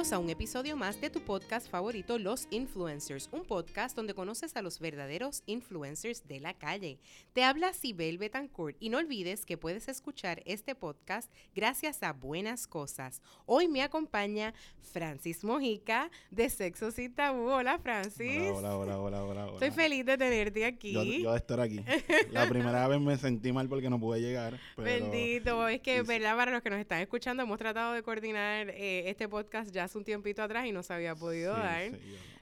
bienvenidos 0.00 0.12
a 0.12 0.24
un 0.24 0.30
episodio 0.30 0.76
más 0.78 0.98
de 0.98 1.10
tu 1.10 1.20
podcast 1.20 1.70
favorito, 1.70 2.18
Los 2.18 2.48
Influencers, 2.50 3.28
un 3.32 3.44
podcast 3.44 3.94
donde 3.94 4.14
conoces 4.14 4.56
a 4.56 4.62
los 4.62 4.80
verdaderos 4.80 5.42
influencers 5.44 6.26
de 6.26 6.40
la 6.40 6.54
calle. 6.54 6.98
Te 7.34 7.44
habla 7.44 7.74
Sibel 7.74 8.16
Betancourt 8.16 8.78
y 8.80 8.88
no 8.88 8.96
olvides 8.96 9.44
que 9.44 9.58
puedes 9.58 9.88
escuchar 9.88 10.42
este 10.46 10.74
podcast 10.74 11.30
gracias 11.54 12.02
a 12.02 12.14
Buenas 12.14 12.66
Cosas. 12.66 13.20
Hoy 13.44 13.68
me 13.68 13.82
acompaña 13.82 14.54
Francis 14.80 15.44
Mojica 15.44 16.10
de 16.30 16.48
Sexo 16.48 16.90
Sin 16.90 17.14
Tabú. 17.14 17.50
Hola, 17.50 17.78
Francis. 17.78 18.52
Hola, 18.54 18.78
hola, 18.78 18.98
hola, 18.98 19.22
hola, 19.22 19.44
hola. 19.44 19.52
Estoy 19.52 19.70
feliz 19.70 20.06
de 20.06 20.16
tenerte 20.16 20.64
aquí. 20.64 20.92
Yo, 20.92 21.04
yo 21.04 21.32
de 21.32 21.36
estar 21.36 21.60
aquí. 21.60 21.84
La 22.30 22.48
primera 22.48 22.88
vez 22.88 23.00
me 23.00 23.18
sentí 23.18 23.52
mal 23.52 23.68
porque 23.68 23.90
no 23.90 24.00
pude 24.00 24.20
llegar. 24.22 24.58
Pero... 24.76 24.88
Bendito, 24.88 25.68
es 25.68 25.82
que, 25.82 26.00
¿verdad? 26.02 26.36
Para 26.36 26.52
los 26.52 26.62
que 26.62 26.70
nos 26.70 26.78
están 26.78 27.00
escuchando, 27.00 27.42
hemos 27.42 27.58
tratado 27.58 27.92
de 27.92 28.02
coordinar 28.02 28.70
eh, 28.70 29.10
este 29.10 29.28
podcast 29.28 29.70
ya 29.70 29.89
hace 29.90 29.98
un 29.98 30.04
tiempito 30.04 30.42
atrás 30.42 30.66
y 30.66 30.72
no 30.72 30.84
se 30.84 30.94
había 30.94 31.16
podido 31.16 31.52
dar. 31.52 31.90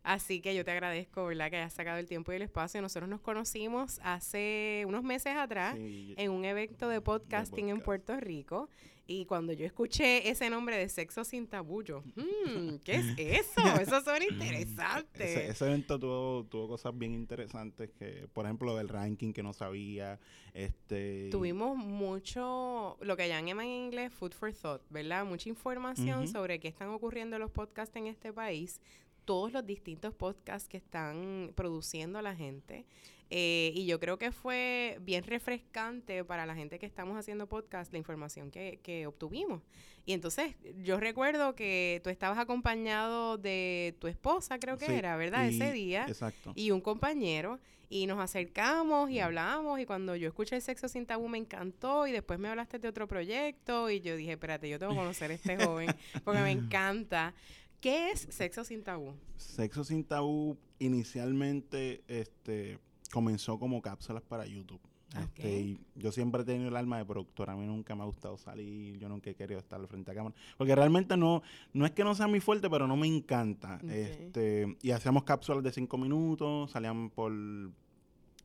Así 0.02 0.40
que 0.40 0.54
yo 0.54 0.64
te 0.64 0.70
agradezco, 0.70 1.26
¿verdad? 1.26 1.50
Que 1.50 1.56
hayas 1.56 1.72
sacado 1.72 1.98
el 1.98 2.06
tiempo 2.06 2.32
y 2.32 2.36
el 2.36 2.42
espacio. 2.42 2.80
Nosotros 2.82 3.08
nos 3.08 3.20
conocimos 3.20 4.00
hace 4.02 4.84
unos 4.86 5.02
meses 5.02 5.34
atrás 5.36 5.76
en 5.78 6.30
un 6.30 6.44
evento 6.44 6.88
de 6.88 7.00
podcasting 7.00 7.70
en 7.70 7.80
Puerto 7.80 8.18
Rico. 8.20 8.68
Y 9.10 9.24
cuando 9.24 9.54
yo 9.54 9.64
escuché 9.64 10.28
ese 10.28 10.50
nombre 10.50 10.76
de 10.76 10.86
Sexo 10.86 11.24
Sin 11.24 11.46
Tabú, 11.46 11.82
yo, 11.82 12.02
hmm, 12.14 12.76
¿qué 12.84 12.96
es 12.96 13.06
eso? 13.16 13.80
Eso 13.80 14.02
suena 14.02 14.26
interesante. 14.26 15.24
Ese, 15.24 15.48
ese, 15.48 15.64
evento 15.64 15.98
tuvo, 15.98 16.44
tuvo 16.44 16.68
cosas 16.68 16.96
bien 16.96 17.14
interesantes, 17.14 17.88
que 17.98 18.28
por 18.34 18.44
ejemplo 18.44 18.76
del 18.76 18.90
ranking 18.90 19.32
que 19.32 19.42
no 19.42 19.54
sabía. 19.54 20.20
este 20.52 21.30
Tuvimos 21.30 21.74
mucho, 21.74 22.98
lo 23.00 23.16
que 23.16 23.28
llaman 23.28 23.64
en 23.64 23.84
inglés 23.86 24.12
food 24.12 24.32
for 24.32 24.52
thought, 24.52 24.82
¿verdad? 24.90 25.24
Mucha 25.24 25.48
información 25.48 26.28
sobre 26.28 26.60
qué 26.60 26.68
están 26.68 26.90
ocurriendo 26.90 27.38
los 27.38 27.50
podcasts 27.50 27.96
en 27.96 28.08
este 28.08 28.30
país 28.34 28.78
todos 29.24 29.52
los 29.52 29.64
distintos 29.66 30.14
podcasts 30.14 30.68
que 30.68 30.78
están 30.78 31.52
produciendo 31.54 32.20
la 32.22 32.34
gente. 32.34 32.86
Eh, 33.30 33.72
y 33.74 33.86
yo 33.86 34.00
creo 34.00 34.18
que 34.18 34.32
fue 34.32 34.98
bien 35.02 35.22
refrescante 35.24 36.24
para 36.24 36.46
la 36.46 36.54
gente 36.54 36.78
que 36.78 36.86
estamos 36.86 37.18
haciendo 37.18 37.46
podcast 37.46 37.92
la 37.92 37.98
información 37.98 38.50
que, 38.50 38.80
que 38.82 39.06
obtuvimos. 39.06 39.62
Y 40.08 40.14
entonces 40.14 40.54
yo 40.82 40.98
recuerdo 40.98 41.54
que 41.54 42.00
tú 42.02 42.08
estabas 42.08 42.38
acompañado 42.38 43.36
de 43.36 43.94
tu 44.00 44.06
esposa, 44.06 44.58
creo 44.58 44.78
que 44.78 44.96
era, 44.96 45.18
¿verdad? 45.18 45.46
Ese 45.46 45.70
día. 45.70 46.06
Exacto. 46.08 46.52
Y 46.54 46.70
un 46.70 46.80
compañero. 46.80 47.60
Y 47.90 48.06
nos 48.06 48.18
acercamos 48.18 49.10
y 49.10 49.20
hablamos. 49.20 49.78
Y 49.80 49.84
cuando 49.84 50.16
yo 50.16 50.28
escuché 50.28 50.56
el 50.56 50.62
sexo 50.62 50.88
sin 50.88 51.04
tabú 51.04 51.28
me 51.28 51.36
encantó. 51.36 52.06
Y 52.06 52.12
después 52.12 52.38
me 52.38 52.48
hablaste 52.48 52.78
de 52.78 52.88
otro 52.88 53.06
proyecto. 53.06 53.90
Y 53.90 54.00
yo 54.00 54.16
dije, 54.16 54.32
espérate, 54.32 54.70
yo 54.70 54.78
tengo 54.78 54.92
que 54.92 54.98
conocer 54.98 55.30
a 55.30 55.34
este 55.34 55.62
joven 55.62 55.94
porque 56.24 56.40
me 56.40 56.52
encanta. 56.52 57.34
¿Qué 57.82 58.10
es 58.10 58.28
Sexo 58.30 58.64
Sin 58.64 58.82
Tabú? 58.82 59.14
Sexo 59.36 59.84
Sin 59.84 60.04
Tabú 60.04 60.56
inicialmente 60.78 62.02
este, 62.08 62.78
comenzó 63.12 63.58
como 63.58 63.80
cápsulas 63.82 64.22
para 64.22 64.46
YouTube. 64.46 64.80
Este, 65.16 65.78
yo 65.94 66.12
siempre 66.12 66.42
he 66.42 66.44
tenido 66.44 66.68
el 66.68 66.76
alma 66.76 66.98
de 66.98 67.04
productora, 67.06 67.54
a 67.54 67.56
mí 67.56 67.66
nunca 67.66 67.94
me 67.94 68.02
ha 68.02 68.06
gustado 68.06 68.36
salir, 68.36 68.98
yo 68.98 69.08
nunca 69.08 69.30
he 69.30 69.34
querido 69.34 69.58
estar 69.58 69.84
frente 69.86 70.10
a 70.10 70.14
cámara, 70.14 70.34
porque 70.58 70.74
realmente 70.74 71.16
no, 71.16 71.42
no 71.72 71.86
es 71.86 71.92
que 71.92 72.04
no 72.04 72.14
sea 72.14 72.26
muy 72.26 72.40
fuerte, 72.40 72.68
pero 72.68 72.86
no 72.86 72.94
me 72.94 73.06
encanta. 73.06 73.80
Este, 73.88 74.76
y 74.82 74.90
hacíamos 74.90 75.24
cápsulas 75.24 75.62
de 75.64 75.72
cinco 75.72 75.96
minutos, 75.96 76.70
salían 76.72 77.08
por, 77.08 77.32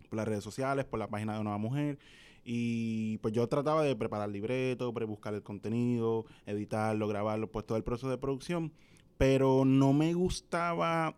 por 0.08 0.18
las 0.18 0.26
redes 0.26 0.44
sociales, 0.44 0.86
por 0.86 1.00
la 1.00 1.10
página 1.10 1.38
de 1.38 1.44
Nueva 1.44 1.58
Mujer, 1.58 2.00
y 2.46 3.18
pues 3.18 3.34
yo 3.34 3.48
trataba 3.48 3.84
de 3.84 3.96
preparar 3.96 4.30
libreto, 4.30 4.92
buscar 4.92 5.34
el 5.34 5.44
contenido, 5.44 6.26
editarlo, 6.46 7.08
grabarlo, 7.08 7.52
pues 7.52 7.66
todo 7.66 7.78
el 7.78 7.84
proceso 7.84 8.10
de 8.10 8.18
producción. 8.18 8.72
Pero 9.18 9.64
no 9.64 9.94
me 9.94 10.14
gustaba 10.14 11.16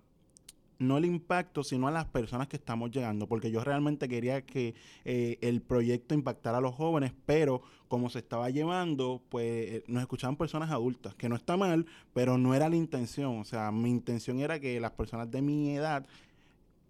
no 0.80 0.97
el 0.97 1.06
impacto, 1.06 1.63
sino 1.63 1.88
a 1.88 1.91
las 1.91 2.06
personas 2.06 2.47
que 2.47 2.58
estamos 2.58 2.91
llegando, 2.91 3.28
porque 3.28 3.52
yo 3.52 3.63
realmente 3.63 4.08
quería 4.08 4.41
que 4.46 4.75
eh, 5.03 5.38
el 5.41 5.62
proyecto 5.62 6.13
impactara 6.13 6.58
a 6.58 6.62
los 6.62 6.75
jóvenes, 6.75 7.13
pero 7.25 7.62
como 7.88 8.09
se 8.09 8.19
estaba 8.19 8.50
llevando, 8.50 9.22
pues 9.30 9.46
eh, 9.46 9.84
nos 9.88 10.02
escuchaban 10.02 10.36
personas 10.36 10.72
adultas, 10.72 11.16
que 11.16 11.30
no 11.30 11.36
está 11.36 11.56
mal, 11.58 11.86
pero 12.13 12.38
no 12.38 12.56
era 12.56 12.69
la 12.69 12.75
intención, 12.75 13.40
o 13.40 13.46
sea, 13.46 13.72
mi 13.72 13.90
intención 13.90 14.40
era 14.40 14.59
que 14.59 14.80
las 14.80 14.91
personas 14.91 15.30
de 15.31 15.41
mi 15.41 15.75
edad 15.75 16.06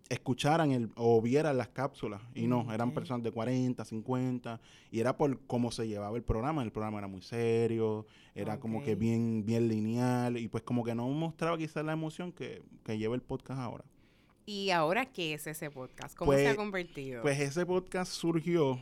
escucharan 0.10 0.72
el, 0.72 0.92
o 0.96 1.22
vieran 1.22 1.58
las 1.58 1.70
cápsulas 1.70 2.22
y 2.36 2.48
no, 2.48 2.72
eran 2.72 2.94
personas 2.94 3.24
de 3.24 3.32
40, 3.32 3.84
50 3.84 4.62
y 4.92 5.00
era 5.00 5.18
por 5.18 5.40
cómo 5.48 5.72
se 5.72 5.88
llevaba 5.88 6.16
el 6.16 6.24
programa, 6.24 6.62
el 6.64 6.72
programa 6.72 7.00
era 7.00 7.08
muy 7.08 7.22
serio, 7.22 8.06
era 8.36 8.60
como 8.60 8.84
que 8.84 8.96
bien 8.96 9.46
bien 9.46 9.68
lineal 9.68 10.38
y 10.38 10.48
pues 10.48 10.64
como 10.64 10.84
que 10.84 10.94
no 10.94 11.08
mostraba 11.10 11.58
quizás 11.58 11.84
la 11.84 11.94
emoción 11.94 12.32
que, 12.32 12.62
que 12.84 12.98
lleva 12.98 13.16
el 13.16 13.22
podcast 13.22 13.60
ahora. 13.60 13.84
¿Y 14.46 14.70
ahora 14.70 15.08
qué 15.08 15.34
es 15.34 15.48
ese 15.48 15.72
podcast? 15.72 16.16
¿Cómo 16.16 16.34
se 16.34 16.46
ha 16.46 16.50
pues, 16.50 16.58
convertido? 16.58 17.24
Pues 17.24 17.40
ese 17.40 17.66
podcast 17.66 18.12
surgió 18.12 18.80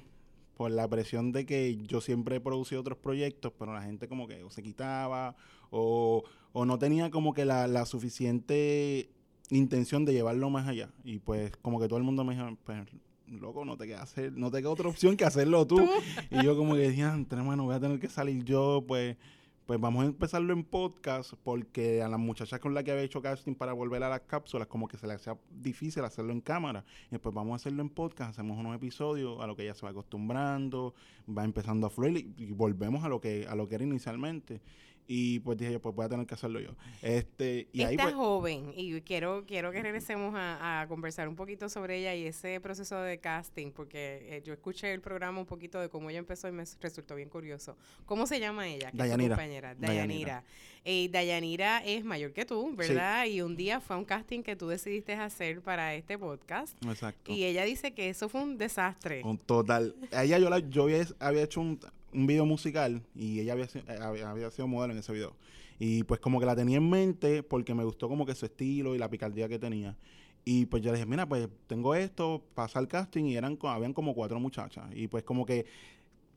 por 0.55 0.71
la 0.71 0.87
presión 0.89 1.31
de 1.31 1.45
que 1.45 1.77
yo 1.77 2.01
siempre 2.01 2.35
he 2.35 2.41
producido 2.41 2.81
otros 2.81 2.97
proyectos, 2.97 3.53
pero 3.57 3.73
la 3.73 3.81
gente 3.81 4.09
como 4.09 4.27
que 4.27 4.43
o 4.43 4.49
se 4.49 4.61
quitaba 4.61 5.37
o, 5.71 6.23
o 6.51 6.65
no 6.65 6.77
tenía 6.77 7.09
como 7.09 7.33
que 7.33 7.45
la, 7.45 7.67
la 7.67 7.85
suficiente 7.85 9.09
intención 9.49 10.05
de 10.05 10.13
llevarlo 10.13 10.49
más 10.49 10.67
allá. 10.67 10.89
Y 11.03 11.19
pues 11.19 11.55
como 11.57 11.79
que 11.79 11.87
todo 11.87 11.97
el 11.97 12.03
mundo 12.03 12.23
me 12.23 12.35
dijo, 12.35 12.57
pues, 12.63 12.85
loco, 13.27 13.65
no 13.65 13.77
te 13.77 13.87
queda 13.87 14.01
hacer, 14.01 14.33
no 14.33 14.51
te 14.51 14.59
queda 14.59 14.69
otra 14.69 14.89
opción 14.89 15.17
que 15.17 15.25
hacerlo 15.25 15.65
tú. 15.65 15.79
y 16.31 16.43
yo 16.43 16.55
como 16.57 16.75
que 16.75 16.81
decía, 16.81 17.15
bueno, 17.43 17.63
voy 17.63 17.75
a 17.75 17.79
tener 17.79 17.99
que 17.99 18.09
salir 18.09 18.43
yo, 18.43 18.83
pues, 18.87 19.17
pues 19.65 19.79
vamos 19.79 20.03
a 20.03 20.07
empezarlo 20.07 20.51
en 20.51 20.63
podcast, 20.63 21.33
porque 21.41 22.01
a 22.01 22.09
las 22.09 22.19
muchachas 22.19 22.59
con 22.59 22.73
las 22.73 22.83
que 22.83 22.91
había 22.91 23.03
hecho 23.03 23.21
casting 23.21 23.55
para 23.55 23.71
volver 23.71 24.03
a 24.03 24.09
las 24.09 24.21
cápsulas, 24.21 24.67
como 24.67 24.89
que 24.89 24.97
se 24.97 25.07
le 25.07 25.13
hacía 25.13 25.37
difícil 25.49 26.03
hacerlo 26.03 26.33
en 26.33 26.41
cámara. 26.41 26.83
Y 27.07 27.11
después 27.11 27.33
vamos 27.33 27.53
a 27.53 27.55
hacerlo 27.55 27.81
en 27.81 27.89
podcast, 27.89 28.31
hacemos 28.31 28.57
unos 28.57 28.75
episodios 28.75 29.41
a 29.41 29.47
lo 29.47 29.55
que 29.55 29.63
ella 29.63 29.73
se 29.73 29.85
va 29.85 29.91
acostumbrando, 29.91 30.93
va 31.29 31.45
empezando 31.45 31.87
a 31.87 31.89
fluir 31.89 32.33
y, 32.37 32.43
y 32.43 32.51
volvemos 32.51 33.05
a 33.05 33.09
lo 33.09 33.21
que, 33.21 33.47
a 33.47 33.55
lo 33.55 33.67
que 33.69 33.75
era 33.75 33.85
inicialmente. 33.85 34.61
Y 35.07 35.39
pues 35.39 35.57
dije 35.57 35.73
yo, 35.73 35.81
pues 35.81 35.93
voy 35.95 36.05
a 36.05 36.09
tener 36.09 36.25
que 36.25 36.33
hacerlo 36.33 36.59
yo. 36.59 36.71
Este, 37.01 37.67
y 37.73 37.81
Está 37.81 38.03
pues 38.03 38.15
joven 38.15 38.73
y 38.75 38.99
quiero, 39.01 39.43
quiero 39.45 39.71
que 39.71 39.81
regresemos 39.81 40.33
a, 40.35 40.85
conversar 40.87 41.27
un 41.27 41.35
poquito 41.35 41.69
sobre 41.69 41.99
ella 41.99 42.15
y 42.15 42.25
ese 42.25 42.59
proceso 42.59 42.99
de 42.99 43.19
casting, 43.19 43.71
porque 43.71 44.27
eh, 44.29 44.41
yo 44.43 44.53
escuché 44.53 44.93
el 44.93 45.01
programa 45.01 45.39
un 45.39 45.45
poquito 45.45 45.79
de 45.79 45.89
cómo 45.89 46.09
ella 46.09 46.19
empezó 46.19 46.47
y 46.47 46.51
me 46.51 46.63
resultó 46.81 47.15
bien 47.15 47.29
curioso. 47.29 47.77
¿Cómo 48.05 48.27
se 48.27 48.39
llama 48.39 48.67
ella? 48.67 48.89
Dayanira. 48.93 49.35
compañera. 49.35 49.75
Dayanira. 49.75 50.43
Eh, 50.85 51.09
Dayanira 51.09 51.79
es 51.85 52.03
mayor 52.03 52.33
que 52.33 52.45
tú, 52.45 52.75
¿verdad? 52.75 53.25
Y 53.25 53.41
un 53.41 53.55
día 53.55 53.79
fue 53.79 53.95
un 53.95 54.03
casting 54.03 54.41
que 54.41 54.55
tú 54.55 54.67
decidiste 54.67 55.13
hacer 55.13 55.61
para 55.61 55.95
este 55.95 56.17
podcast. 56.17 56.77
Exacto. 56.85 57.31
Y 57.31 57.45
ella 57.45 57.63
dice 57.63 57.93
que 57.93 58.09
eso 58.09 58.27
fue 58.27 58.41
un 58.41 58.57
desastre. 58.57 59.21
Un 59.23 59.37
total. 59.37 59.95
ella 60.11 60.39
yo, 60.39 60.49
la, 60.49 60.59
yo 60.59 60.87
había 61.19 61.43
hecho 61.43 61.61
un 61.61 61.79
un 62.13 62.27
video 62.27 62.45
musical 62.45 63.01
y 63.15 63.39
ella 63.39 63.53
había, 63.53 63.65
eh, 63.65 63.99
había, 64.01 64.51
sido 64.51 64.67
modelo 64.67 64.93
en 64.93 64.99
ese 64.99 65.13
video. 65.13 65.35
Y 65.79 66.03
pues 66.03 66.19
como 66.19 66.39
que 66.39 66.45
la 66.45 66.55
tenía 66.55 66.77
en 66.77 66.89
mente 66.89 67.43
porque 67.43 67.73
me 67.73 67.83
gustó 67.83 68.07
como 68.07 68.25
que 68.25 68.35
su 68.35 68.45
estilo 68.45 68.95
y 68.95 68.97
la 68.97 69.09
picardía 69.09 69.49
que 69.49 69.59
tenía. 69.59 69.97
Y 70.45 70.65
pues 70.65 70.83
yo 70.83 70.91
le 70.91 70.97
dije, 70.97 71.09
mira, 71.09 71.27
pues 71.27 71.47
tengo 71.67 71.95
esto, 71.95 72.43
pasa 72.53 72.79
el 72.79 72.87
casting 72.87 73.25
y 73.25 73.35
eran 73.35 73.57
habían 73.63 73.93
como 73.93 74.13
cuatro 74.13 74.39
muchachas. 74.39 74.85
Y 74.93 75.07
pues 75.07 75.23
como 75.23 75.45
que 75.45 75.65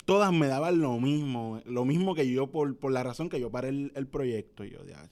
todas 0.06 0.32
me 0.32 0.46
daban 0.46 0.80
lo 0.80 0.98
mismo, 0.98 1.60
lo 1.66 1.84
mismo 1.84 2.14
que 2.14 2.30
yo 2.30 2.46
por, 2.46 2.76
por 2.76 2.92
la 2.92 3.02
razón 3.02 3.28
que 3.28 3.40
yo 3.40 3.50
paré 3.50 3.68
el, 3.68 4.06
proyecto. 4.06 4.64
Y 4.64 4.70
yo, 4.70 4.78
ya, 4.86 5.04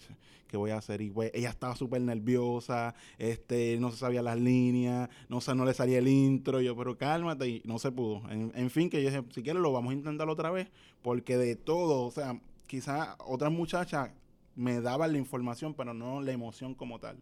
¿qué 0.47 0.57
voy 0.57 0.71
a 0.71 0.79
hacer? 0.79 1.03
Y 1.03 1.11
pues 1.11 1.33
ella 1.35 1.51
estaba 1.51 1.75
súper 1.75 2.01
nerviosa, 2.01 2.95
este, 3.19 3.77
no 3.81 3.91
se 3.91 3.99
sabía 3.99 4.23
las 4.23 4.39
líneas, 4.39 5.11
no, 5.29 5.41
no 5.55 5.65
le 5.65 5.75
salía 5.75 5.99
el 5.99 6.09
intro. 6.09 6.61
Y 6.61 6.67
yo, 6.67 6.77
pero 6.77 6.97
cálmate, 6.97 7.49
y 7.49 7.63
no 7.65 7.79
se 7.79 7.91
pudo. 7.91 8.23
En, 8.31 8.71
fin, 8.71 8.89
que 8.89 9.03
yo 9.03 9.11
dije, 9.11 9.25
si 9.35 9.43
quieres 9.43 9.61
lo 9.61 9.73
vamos 9.73 9.91
a 9.91 9.95
intentar 9.95 10.29
otra 10.29 10.51
vez, 10.53 10.69
porque 11.03 11.37
de 11.37 11.57
todo, 11.57 12.07
o 12.07 12.11
sea, 12.13 12.41
quizás 12.69 13.17
otras 13.27 13.51
muchachas 13.51 14.11
me 14.55 14.81
daban 14.81 15.11
la 15.11 15.19
información, 15.19 15.75
pero 15.75 15.93
no 15.93 16.23
la 16.23 16.31
emoción 16.31 16.75
como 16.75 17.01
tal. 17.01 17.19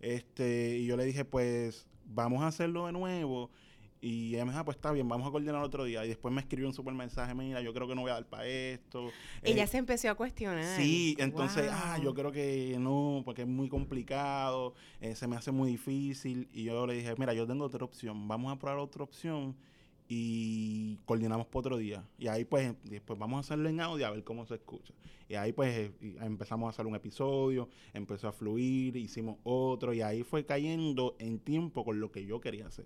Este, 0.00 0.76
y 0.76 0.84
yo 0.84 0.98
le 0.98 1.06
dije, 1.06 1.24
pues 1.24 1.88
vamos 2.04 2.42
a 2.42 2.48
hacerlo 2.48 2.84
de 2.84 2.92
nuevo 2.92 3.50
y 4.04 4.34
ella 4.34 4.44
me 4.44 4.50
dijo, 4.50 4.60
ah, 4.60 4.64
pues 4.66 4.76
está 4.76 4.92
bien, 4.92 5.08
vamos 5.08 5.26
a 5.26 5.30
coordinar 5.30 5.62
otro 5.62 5.84
día. 5.84 6.04
Y 6.04 6.08
después 6.08 6.32
me 6.32 6.42
escribió 6.42 6.68
un 6.68 6.74
super 6.74 6.92
mensaje, 6.92 7.34
mira, 7.34 7.62
yo 7.62 7.72
creo 7.72 7.88
que 7.88 7.94
no 7.94 8.02
voy 8.02 8.10
a 8.10 8.14
dar 8.14 8.26
para 8.26 8.46
esto. 8.46 9.08
Ella 9.42 9.64
eh, 9.64 9.66
se 9.66 9.78
empezó 9.78 10.10
a 10.10 10.14
cuestionar. 10.14 10.76
Sí, 10.76 11.16
entonces, 11.18 11.70
ah, 11.72 11.96
yo 12.02 12.12
creo 12.12 12.30
que 12.30 12.76
no, 12.78 13.22
porque 13.24 13.42
es 13.42 13.48
muy 13.48 13.70
complicado, 13.70 14.74
eh, 15.00 15.14
se 15.14 15.26
me 15.26 15.36
hace 15.36 15.52
muy 15.52 15.70
difícil. 15.70 16.50
Y 16.52 16.64
yo 16.64 16.86
le 16.86 16.96
dije, 16.96 17.14
mira, 17.16 17.32
yo 17.32 17.46
tengo 17.46 17.64
otra 17.64 17.82
opción, 17.82 18.28
vamos 18.28 18.52
a 18.52 18.58
probar 18.58 18.76
otra 18.76 19.04
opción 19.04 19.56
y 20.06 20.98
coordinamos 21.06 21.46
por 21.46 21.60
otro 21.60 21.78
día. 21.78 22.06
Y 22.18 22.26
ahí 22.26 22.44
pues, 22.44 22.74
después 22.84 23.18
vamos 23.18 23.38
a 23.38 23.40
hacerlo 23.40 23.70
en 23.70 23.80
audio 23.80 24.06
a 24.06 24.10
ver 24.10 24.22
cómo 24.22 24.44
se 24.44 24.56
escucha. 24.56 24.92
Y 25.30 25.36
ahí 25.36 25.54
pues 25.54 25.74
eh, 25.74 25.92
empezamos 26.20 26.66
a 26.66 26.70
hacer 26.70 26.86
un 26.86 26.94
episodio, 26.94 27.70
empezó 27.94 28.28
a 28.28 28.32
fluir, 28.32 28.96
hicimos 28.96 29.38
otro 29.44 29.94
y 29.94 30.02
ahí 30.02 30.24
fue 30.24 30.44
cayendo 30.44 31.16
en 31.18 31.38
tiempo 31.38 31.86
con 31.86 32.00
lo 32.00 32.12
que 32.12 32.26
yo 32.26 32.38
quería 32.38 32.66
hacer. 32.66 32.84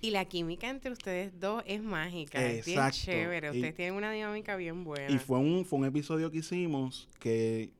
Y 0.00 0.10
la 0.10 0.24
química 0.24 0.68
entre 0.68 0.92
ustedes 0.92 1.38
dos 1.38 1.62
es 1.66 1.82
mágica, 1.82 2.44
es 2.44 2.64
bien 2.64 2.90
chévere. 2.90 3.50
Ustedes 3.50 3.74
tienen 3.74 3.94
una 3.94 4.12
dinámica 4.12 4.56
bien 4.56 4.84
buena. 4.84 5.10
Y 5.10 5.18
fue 5.18 5.38
un, 5.38 5.64
fue 5.64 5.78
un 5.80 5.86
episodio 5.86 6.30
que 6.30 6.38
hicimos 6.38 7.08
que 7.18 7.70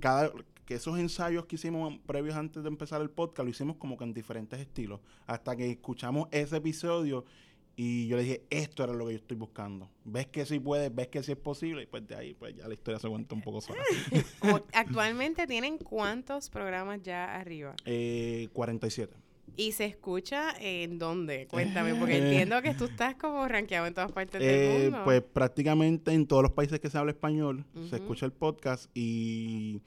cada, 0.00 0.30
que 0.64 0.74
esos 0.74 0.98
ensayos 0.98 1.46
que 1.46 1.56
hicimos 1.56 1.98
previos 2.06 2.36
antes 2.36 2.62
de 2.62 2.68
empezar 2.68 3.00
el 3.00 3.10
podcast 3.10 3.44
lo 3.44 3.50
hicimos 3.50 3.76
como 3.76 3.96
que 3.96 4.04
en 4.04 4.14
diferentes 4.14 4.60
estilos. 4.60 5.00
Hasta 5.26 5.56
que 5.56 5.70
escuchamos 5.70 6.28
ese 6.30 6.56
episodio 6.56 7.24
y 7.74 8.06
yo 8.06 8.16
le 8.16 8.22
dije, 8.22 8.42
esto 8.50 8.84
era 8.84 8.92
lo 8.92 9.06
que 9.06 9.12
yo 9.12 9.18
estoy 9.18 9.36
buscando. 9.36 9.88
¿Ves 10.04 10.26
que 10.26 10.44
sí 10.44 10.60
puede? 10.60 10.90
¿Ves 10.90 11.08
que 11.08 11.22
sí 11.22 11.32
es 11.32 11.38
posible? 11.38 11.82
Y 11.82 11.86
pues 11.86 12.06
de 12.06 12.14
ahí 12.14 12.34
pues 12.34 12.54
ya 12.54 12.68
la 12.68 12.74
historia 12.74 13.00
se 13.00 13.08
cuenta 13.08 13.34
un 13.34 13.40
poco 13.40 13.60
sola. 13.60 13.82
Actualmente 14.74 15.46
tienen 15.46 15.78
cuántos 15.78 16.50
programas 16.50 17.02
ya 17.02 17.34
arriba? 17.34 17.74
Eh, 17.86 18.48
47. 18.52 19.16
¿Y 19.56 19.72
se 19.72 19.84
escucha 19.84 20.54
en 20.60 20.98
dónde? 20.98 21.46
Cuéntame, 21.46 21.94
porque 21.98 22.16
eh. 22.16 22.24
entiendo 22.24 22.60
que 22.62 22.74
tú 22.74 22.84
estás 22.84 23.14
como 23.16 23.46
rankeado 23.46 23.86
en 23.86 23.94
todas 23.94 24.12
partes 24.12 24.40
del 24.40 24.50
eh, 24.50 24.80
mundo. 24.84 25.04
Pues 25.04 25.22
prácticamente 25.22 26.12
en 26.12 26.26
todos 26.26 26.42
los 26.42 26.52
países 26.52 26.80
que 26.80 26.88
se 26.88 26.98
habla 26.98 27.12
español 27.12 27.64
se 27.88 27.96
escucha 27.96 28.26
el 28.26 28.32
podcast 28.32 28.90
y 28.94 29.82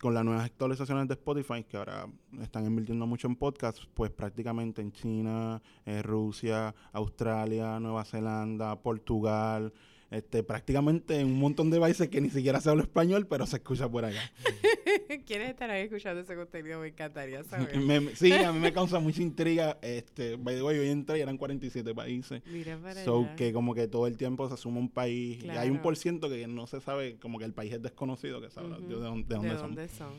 con 0.00 0.12
las 0.12 0.24
nuevas 0.24 0.44
actualizaciones 0.44 1.08
de 1.08 1.14
Spotify, 1.14 1.64
que 1.64 1.76
ahora 1.76 2.06
están 2.42 2.66
invirtiendo 2.66 3.06
mucho 3.06 3.28
en 3.28 3.36
podcasts, 3.36 3.88
pues 3.94 4.10
prácticamente 4.10 4.82
en 4.82 4.92
China, 4.92 5.62
eh, 5.86 6.02
Rusia, 6.02 6.74
Australia, 6.92 7.80
Nueva 7.80 8.04
Zelanda, 8.04 8.76
Portugal, 8.76 9.72
este, 10.10 10.42
prácticamente 10.42 11.18
en 11.20 11.26
un 11.26 11.38
montón 11.38 11.70
de 11.70 11.80
países 11.80 12.08
que 12.08 12.20
ni 12.20 12.30
siquiera 12.30 12.60
se 12.60 12.70
habla 12.70 12.82
español, 12.82 13.26
pero 13.26 13.46
se 13.46 13.56
escucha 13.56 13.88
por 13.88 14.04
allá. 14.04 14.20
¿Quiénes 15.26 15.50
estarán 15.50 15.76
escuchando 15.78 16.20
ese 16.20 16.34
contenido? 16.34 16.80
Me 16.80 16.88
encantaría 16.88 17.42
saber. 17.44 17.70
sí, 18.16 18.32
a 18.32 18.52
mí 18.52 18.58
me 18.60 18.72
causa 18.72 19.00
mucha 19.00 19.22
intriga. 19.22 19.78
Este, 19.82 20.36
by 20.36 20.54
the 20.54 20.62
way, 20.62 20.78
hoy 20.78 20.88
entré 20.88 21.18
y 21.18 21.20
eran 21.22 21.36
47 21.36 21.94
países. 21.94 22.42
Mira 22.46 22.78
para 22.78 23.04
so 23.04 23.28
que 23.36 23.52
como 23.52 23.74
que 23.74 23.88
todo 23.88 24.06
el 24.06 24.16
tiempo 24.16 24.48
se 24.48 24.56
suma 24.56 24.78
un 24.78 24.88
país. 24.88 25.42
Y 25.42 25.50
hay 25.50 25.70
un 25.70 25.82
por 25.82 25.96
ciento 25.96 26.28
que 26.28 26.46
no 26.46 26.66
se 26.66 26.80
sabe, 26.80 27.16
como 27.18 27.38
que 27.38 27.44
el 27.44 27.52
país 27.52 27.72
es 27.72 27.82
desconocido, 27.82 28.40
que 28.40 28.50
sabe 28.50 28.68
de, 28.68 28.94
dónde, 28.94 29.88
son. 29.88 30.12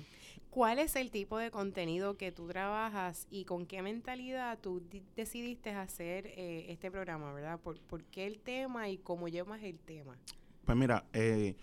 ¿Cuál 0.57 0.79
es 0.79 0.95
el 0.95 1.11
tipo 1.11 1.37
de 1.37 1.51
contenido 1.51 2.17
que 2.17 2.31
tú 2.31 2.47
trabajas 2.47 3.27
y 3.29 3.45
con 3.45 3.67
qué 3.67 3.83
mentalidad 3.83 4.57
tú 4.59 4.81
decidiste 5.15 5.69
hacer 5.69 6.25
eh, 6.35 6.65
este 6.69 6.89
programa, 6.89 7.31
verdad? 7.31 7.59
¿Por, 7.59 7.79
¿Por, 7.79 8.03
qué 8.05 8.25
el 8.25 8.39
tema 8.39 8.89
y 8.89 8.97
cómo 8.97 9.27
llevas 9.27 9.61
el 9.61 9.77
tema? 9.77 10.17
Pues 10.65 10.75
mira, 10.75 11.05
eh, 11.13 11.55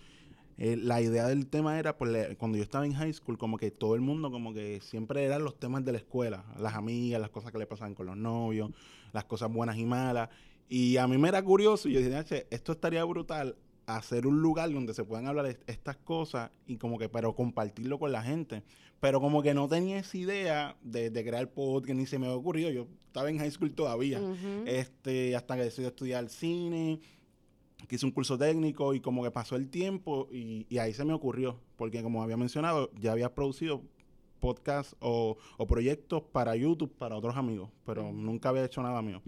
eh, 0.58 0.76
la 0.76 1.00
idea 1.00 1.26
del 1.26 1.48
tema 1.48 1.76
era, 1.76 1.98
pues, 1.98 2.36
cuando 2.36 2.56
yo 2.56 2.62
estaba 2.62 2.86
en 2.86 2.94
high 2.94 3.12
school, 3.12 3.36
como 3.36 3.58
que 3.58 3.72
todo 3.72 3.96
el 3.96 4.00
mundo, 4.00 4.30
como 4.30 4.54
que 4.54 4.80
siempre 4.80 5.24
eran 5.24 5.42
los 5.42 5.58
temas 5.58 5.84
de 5.84 5.90
la 5.90 5.98
escuela, 5.98 6.44
las 6.56 6.76
amigas, 6.76 7.20
las 7.20 7.30
cosas 7.30 7.50
que 7.50 7.58
le 7.58 7.66
pasaban 7.66 7.96
con 7.96 8.06
los 8.06 8.16
novios, 8.16 8.70
las 9.12 9.24
cosas 9.24 9.52
buenas 9.52 9.76
y 9.76 9.86
malas. 9.86 10.28
Y 10.68 10.98
a 10.98 11.08
mí 11.08 11.18
me 11.18 11.30
era 11.30 11.42
curioso, 11.42 11.88
y 11.88 11.94
yo 11.94 12.00
dije, 12.00 12.46
esto 12.48 12.70
estaría 12.70 13.02
brutal, 13.02 13.56
hacer 13.86 14.26
un 14.26 14.40
lugar 14.40 14.72
donde 14.72 14.94
se 14.94 15.04
puedan 15.04 15.26
hablar 15.26 15.58
estas 15.66 15.96
cosas 15.96 16.50
y 16.66 16.76
como 16.76 16.98
que, 16.98 17.08
pero 17.08 17.34
compartirlo 17.34 17.98
con 17.98 18.12
la 18.12 18.22
gente. 18.22 18.62
Pero 19.00 19.20
como 19.20 19.42
que 19.42 19.52
no 19.52 19.68
tenía 19.68 19.98
esa 19.98 20.16
idea 20.16 20.76
de, 20.82 21.10
crear 21.12 21.50
podcast, 21.50 21.94
ni 21.94 22.06
se 22.06 22.18
me 22.18 22.26
había 22.26 22.38
ocurrido. 22.38 22.70
Yo 22.70 22.86
estaba 23.06 23.28
en 23.28 23.38
high 23.38 23.50
school 23.50 23.74
todavía, 23.74 24.20
este, 24.66 25.36
hasta 25.36 25.56
que 25.56 25.62
decidí 25.64 25.86
estudiar 25.86 26.28
cine, 26.28 27.00
que 27.86 27.96
hice 27.96 28.06
un 28.06 28.12
curso 28.12 28.38
técnico 28.38 28.94
y 28.94 29.00
como 29.00 29.22
que 29.22 29.30
pasó 29.30 29.56
el 29.56 29.68
tiempo 29.68 30.28
y, 30.32 30.66
ahí 30.78 30.92
se 30.92 31.04
me 31.04 31.12
ocurrió, 31.12 31.60
porque 31.76 32.02
como 32.02 32.22
había 32.22 32.36
mencionado, 32.36 32.90
ya 32.98 33.12
había 33.12 33.34
producido 33.34 33.82
podcasts 34.40 34.96
o, 35.00 35.36
proyectos 35.68 36.22
para 36.22 36.56
YouTube 36.56 36.92
para 36.96 37.16
otros 37.16 37.36
amigos, 37.36 37.70
pero 37.84 38.12
nunca 38.12 38.50
había 38.50 38.64
hecho 38.64 38.82
nada 38.82 39.00
mío. 39.02 39.22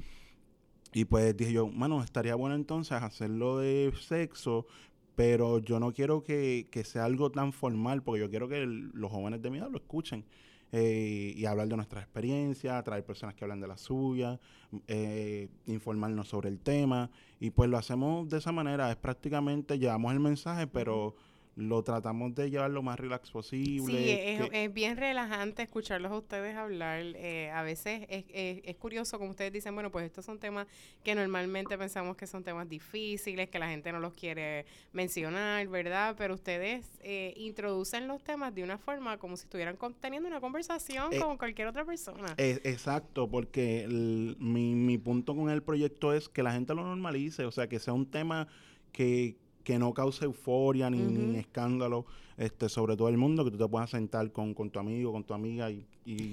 Y 0.97 1.05
pues 1.05 1.37
dije 1.37 1.53
yo, 1.53 1.69
mano, 1.69 2.03
estaría 2.03 2.35
bueno 2.37 2.55
entonces 2.55 2.93
hacerlo 3.03 3.59
de 3.59 3.93
sexo, 4.01 4.67
pero 5.15 5.59
yo 5.59 5.79
no 5.79 5.93
quiero 5.93 6.25
que, 6.25 6.67
sea 6.87 7.05
algo 7.05 7.31
tan 7.31 7.53
formal, 7.53 8.03
porque 8.03 8.21
yo 8.21 8.31
quiero 8.31 8.49
que 8.49 8.65
los 8.65 9.13
jóvenes 9.13 9.43
de 9.43 9.51
mi 9.51 9.59
edad 9.59 9.69
lo 9.71 9.77
escuchen. 9.77 10.25
Eh, 10.73 11.35
y 11.37 11.45
hablar 11.45 11.69
de 11.69 11.77
nuestra 11.77 12.01
experiencia, 12.01 12.83
traer 12.83 13.05
personas 13.05 13.35
que 13.35 13.45
hablan 13.45 13.61
de 13.61 13.69
la 13.69 13.77
suya, 13.77 14.41
eh, 14.89 15.49
informarnos 15.67 16.29
sobre 16.29 16.49
el 16.49 16.61
tema. 16.61 17.11
Y 17.41 17.51
pues 17.51 17.69
lo 17.69 17.77
hacemos 17.77 18.27
de 18.31 18.39
esa 18.39 18.53
manera, 18.53 18.91
es 18.91 18.97
prácticamente, 18.97 19.79
llevamos 19.79 20.15
el 20.15 20.21
mensaje, 20.21 20.67
pero 20.67 21.15
lo 21.57 21.83
tratamos 21.83 22.35
de 22.35 22.51
llevar 22.51 22.71
lo 22.71 22.83
más 22.83 23.01
relax 23.01 23.31
posible. 23.31 23.95
Sí, 23.97 24.49
es, 24.53 24.73
bien 24.75 24.99
relajante 24.99 25.63
escucharlos 25.63 26.13
a 26.13 26.19
ustedes 26.19 26.55
hablar. 26.55 27.01
Eh, 27.01 27.51
a 27.51 27.63
veces 27.63 28.05
es, 28.11 28.27
es, 28.29 28.77
curioso, 28.77 29.19
como 29.19 29.31
ustedes 29.31 29.55
dicen, 29.55 29.75
bueno, 29.75 29.91
pues 29.91 30.05
estos 30.05 30.27
son 30.27 30.39
temas 30.39 30.67
que 31.03 31.15
normalmente 31.15 31.79
pensamos 31.79 32.15
que 32.17 32.27
son 32.27 32.45
temas 32.45 32.69
difíciles, 32.69 33.49
que 33.49 33.59
la 33.59 33.69
gente 33.69 33.91
no 33.91 34.01
los 34.01 34.13
quiere 34.13 34.67
mencionar, 34.93 35.67
¿verdad? 35.69 36.15
Pero 36.19 36.35
ustedes 36.35 36.91
eh, 37.01 37.33
introducen 37.39 38.07
los 38.07 38.23
temas 38.23 38.55
de 38.55 38.63
una 38.63 38.77
forma 38.77 39.17
como 39.17 39.39
si 39.39 39.45
estuvieran 39.45 39.79
teniendo 39.99 40.29
una 40.29 40.43
conversación 40.43 41.11
eh, 41.15 41.19
con 41.19 41.39
cualquier 41.39 41.69
otra 41.69 41.87
persona. 41.87 42.35
exacto, 42.37 43.31
porque 43.31 43.87
mi, 43.89 44.75
mi 44.75 44.99
punto 44.99 45.35
con 45.35 45.49
el 45.49 45.63
proyecto 45.63 46.13
es 46.13 46.29
que 46.29 46.43
la 46.43 46.53
gente 46.53 46.75
lo 46.75 46.83
normalice, 46.83 47.47
o 47.47 47.51
sea, 47.51 47.67
que 47.67 47.79
sea 47.79 47.95
un 47.95 48.11
tema 48.11 48.47
que 48.93 49.37
que 49.67 49.81
no 49.81 49.93
cause 49.93 50.25
euforia 50.25 50.89
ni, 50.89 51.37
escándalo 51.39 52.07
este, 52.37 52.69
sobre 52.69 52.97
todo 52.97 53.09
el 53.09 53.17
mundo, 53.17 53.45
que 53.45 53.51
tú 53.51 53.59
te 53.59 53.67
puedas 53.67 53.91
sentar 53.91 54.31
con, 54.31 54.55
tu 54.55 54.79
amigo, 54.79 55.11
con 55.11 55.25
tu 55.25 55.35
amiga 55.35 55.71
y, 55.71 55.85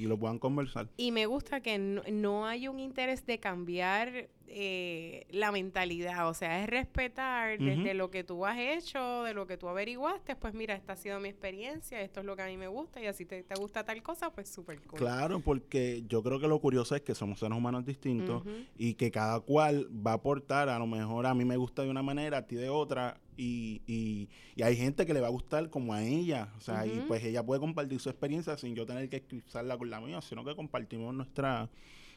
lo 0.06 0.20
puedan 0.20 0.38
conversar. 0.38 0.88
Y 0.98 1.12
me 1.12 1.26
gusta 1.26 1.62
que 1.62 1.80
no, 1.80 2.46
hay 2.46 2.68
un 2.68 2.80
interés 2.80 3.26
de 3.26 3.40
cambiar 3.40 4.30
eh, 4.48 5.26
la 5.32 5.52
mentalidad, 5.52 6.30
o 6.30 6.36
sea, 6.36 6.62
es 6.62 6.70
respetar 6.70 7.58
desde 7.58 7.96
lo 7.96 8.12
que 8.12 8.24
tú 8.24 8.46
has 8.46 8.60
hecho, 8.60 9.24
de 9.24 9.34
lo 9.34 9.48
que 9.48 9.58
tú 9.58 9.68
averiguaste, 9.68 10.36
pues 10.36 10.54
mira, 10.54 10.76
esta 10.76 10.94
ha 10.94 10.96
sido 10.96 11.20
mi 11.20 11.30
experiencia, 11.30 12.02
esto 12.02 12.20
es 12.20 12.26
lo 12.28 12.36
que 12.36 12.44
a 12.44 12.48
mí 12.48 12.58
me 12.58 12.68
gusta 12.68 13.02
y 13.02 13.08
así 13.08 13.26
te, 13.26 13.42
te 13.42 13.56
gusta 13.56 13.84
tal 13.84 14.04
cosa, 14.04 14.30
pues 14.30 14.48
súper 14.48 14.80
cool. 14.82 15.00
Claro, 15.00 15.40
porque 15.40 16.04
yo 16.08 16.22
creo 16.22 16.40
que 16.40 16.48
lo 16.48 16.60
curioso 16.60 16.96
es 16.96 17.02
que 17.02 17.16
somos 17.16 17.40
seres 17.40 17.58
humanos 17.58 17.84
distintos 17.84 18.44
y 18.78 18.94
que 18.94 19.10
cada 19.10 19.40
cual 19.40 19.88
va 20.06 20.12
a 20.12 20.16
aportar, 20.16 20.70
a 20.70 20.78
lo 20.78 20.86
mejor 20.86 21.26
a 21.26 21.34
mí 21.34 21.46
me 21.46 21.58
gusta 21.58 21.82
de 21.82 21.90
una 21.90 22.04
manera, 22.04 22.40
a 22.40 22.46
ti 22.46 22.56
de 22.56 22.70
otra, 22.70 23.20
y, 23.38 23.82
y, 23.88 24.30
y 24.56 24.64
hay 24.64 24.76
gente 24.76 25.06
que 25.06 25.14
le 25.14 25.22
va 25.22 25.28
a 25.28 25.32
gustar 25.32 25.70
como 25.70 25.94
a 25.94 26.04
ella, 26.04 26.50
o 26.58 26.62
sea, 26.62 26.86
y 26.86 27.04
pues 27.08 27.24
ella 27.24 27.44
puede 27.44 27.60
compartir 27.60 28.00
su 28.00 28.10
experiencia 28.10 28.58
sin 28.58 28.76
yo 28.76 28.86
tener 28.86 29.10
que 29.10 29.18
escribirla 29.18 29.78
con 29.78 29.90
la 29.90 30.00
mía, 30.00 30.22
sino 30.22 30.44
que 30.44 30.56
compartimos 30.56 31.14
nuestra, 31.14 31.70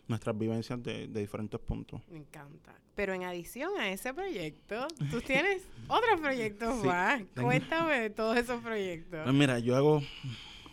nuestras 0.09 0.39
vivencias 0.39 0.83
de, 0.83 1.07
diferentes 1.09 1.61
puntos. 1.61 2.01
Me 2.11 2.19
encanta. 2.19 2.75
Pero 2.95 3.13
en 3.13 3.25
adición 3.25 3.73
a 3.79 3.91
ese 3.91 4.15
proyecto, 4.15 4.87
tú 5.11 5.21
tienes 5.21 5.63
otros 5.89 6.21
proyectos 6.21 6.85
más. 6.85 7.23
Cuéntame 7.35 8.01
de 8.01 8.11
todos 8.11 8.37
esos 8.37 8.63
proyectos. 8.63 9.21
Pues 9.23 9.35
mira, 9.35 9.59
yo 9.59 9.77
hago 9.77 10.03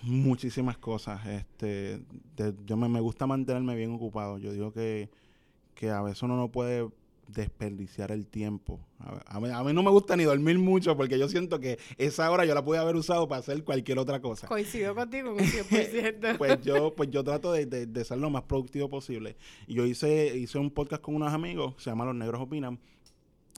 muchísimas 0.01 0.77
cosas. 0.77 1.25
Este, 1.25 2.01
yo 2.65 2.77
me, 2.77 2.88
me 2.88 3.01
gusta 3.01 3.27
mantenerme 3.27 3.75
bien 3.75 3.91
ocupado. 3.93 4.38
Yo 4.38 4.53
digo 4.53 4.71
que, 4.71 5.09
que 5.75 5.89
a 5.89 6.01
veces 6.01 6.23
uno 6.23 6.38
no 6.38 6.50
puede 6.50 6.88
desperdiciar 7.27 8.12
el 8.12 8.27
tiempo. 8.27 8.80
A, 9.00 9.39
mí, 9.39 9.74
no 9.74 9.84
me 9.84 9.89
gusta 9.89 10.15
ni 10.15 10.24
dormir 10.24 10.58
mucho 10.60 10.96
porque 10.96 11.20
yo 11.20 11.27
siento 11.27 11.60
que 11.60 11.77
esa 11.98 12.30
hora 12.32 12.46
yo 12.46 12.53
la 12.53 12.63
pude 12.63 12.77
haber 12.77 12.96
usado 12.96 13.27
para 13.27 13.39
hacer 13.39 13.63
cualquier 13.63 14.00
otra 14.00 14.22
cosa. 14.22 14.48
Coincido 14.48 14.96
contigo 14.96 15.32
un 15.32 15.38
100%. 15.39 16.38
pues 16.38 16.62
yo 16.62 16.96
pues 16.96 17.10
yo 17.10 17.24
trato 17.24 17.51
de, 17.51 17.65
de, 17.65 18.06
ser 18.06 18.18
lo 18.18 18.30
más 18.30 18.44
productivo 18.44 18.89
posible. 18.89 19.36
Y 19.68 19.75
yo 19.75 19.86
hice, 19.86 20.38
hice 20.38 20.58
un 20.58 20.72
podcast 20.72 21.01
con 21.01 21.15
unos 21.15 21.34
amigos, 21.34 21.75
se 21.77 21.89
llama 21.89 22.06
Los 22.06 22.15
Negros 22.15 22.42
Opinan. 22.42 22.80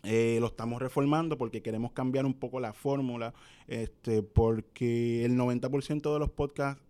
Eh, 0.03 0.37
lo 0.39 0.47
estamos 0.47 0.79
reformando 0.81 1.35
porque 1.37 1.63
queremos 1.63 1.91
cambiar 1.91 2.27
un 2.27 2.35
poco 2.35 2.59
la 2.59 2.73
fórmula, 2.73 3.33
este, 3.67 4.21
porque 4.21 5.25
el 5.25 5.35
90% 5.35 6.13
de 6.13 6.19
los 6.19 6.29
podcasts 6.29 6.81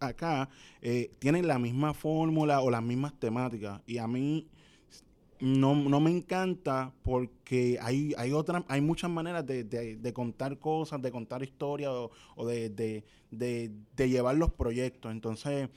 acá 0.00 0.48
eh, 0.80 1.10
tienen 1.18 1.46
la 1.46 1.58
misma 1.58 1.94
fórmula 1.94 2.60
o 2.60 2.70
las 2.70 2.82
mismas 2.82 3.18
temáticas. 3.18 3.80
Y 3.86 3.98
a 3.98 4.06
mí 4.06 4.48
no, 5.40 5.74
no 5.74 6.00
me 6.00 6.10
encanta 6.10 6.92
porque 7.02 7.78
hay, 7.80 8.14
hay 8.16 8.32
otras, 8.32 8.64
hay 8.68 8.80
muchas 8.80 9.10
maneras 9.10 9.46
de, 9.46 9.64
de, 9.64 10.12
contar 10.12 10.58
cosas, 10.58 11.02
de 11.02 11.10
contar 11.10 11.42
historias 11.42 11.90
o, 12.36 12.46
de, 12.46 13.04
de, 13.30 14.08
llevar 14.08 14.36
los 14.36 14.52
proyectos. 14.52 15.12
Entonces, 15.12 15.68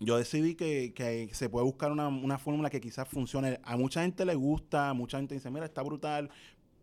yo 0.00 0.16
decidí 0.16 0.54
que, 0.54 0.92
que 0.94 1.30
se 1.32 1.48
puede 1.48 1.64
buscar 1.64 1.92
una, 1.92 2.08
una 2.08 2.38
fórmula 2.38 2.70
que 2.70 2.80
quizás 2.80 3.06
funcione. 3.08 3.60
A 3.62 3.76
mucha 3.76 4.02
gente 4.02 4.24
le 4.24 4.34
gusta, 4.34 4.92
mucha 4.94 5.18
gente 5.18 5.34
dice, 5.34 5.50
mira, 5.50 5.66
está 5.66 5.82
brutal, 5.82 6.30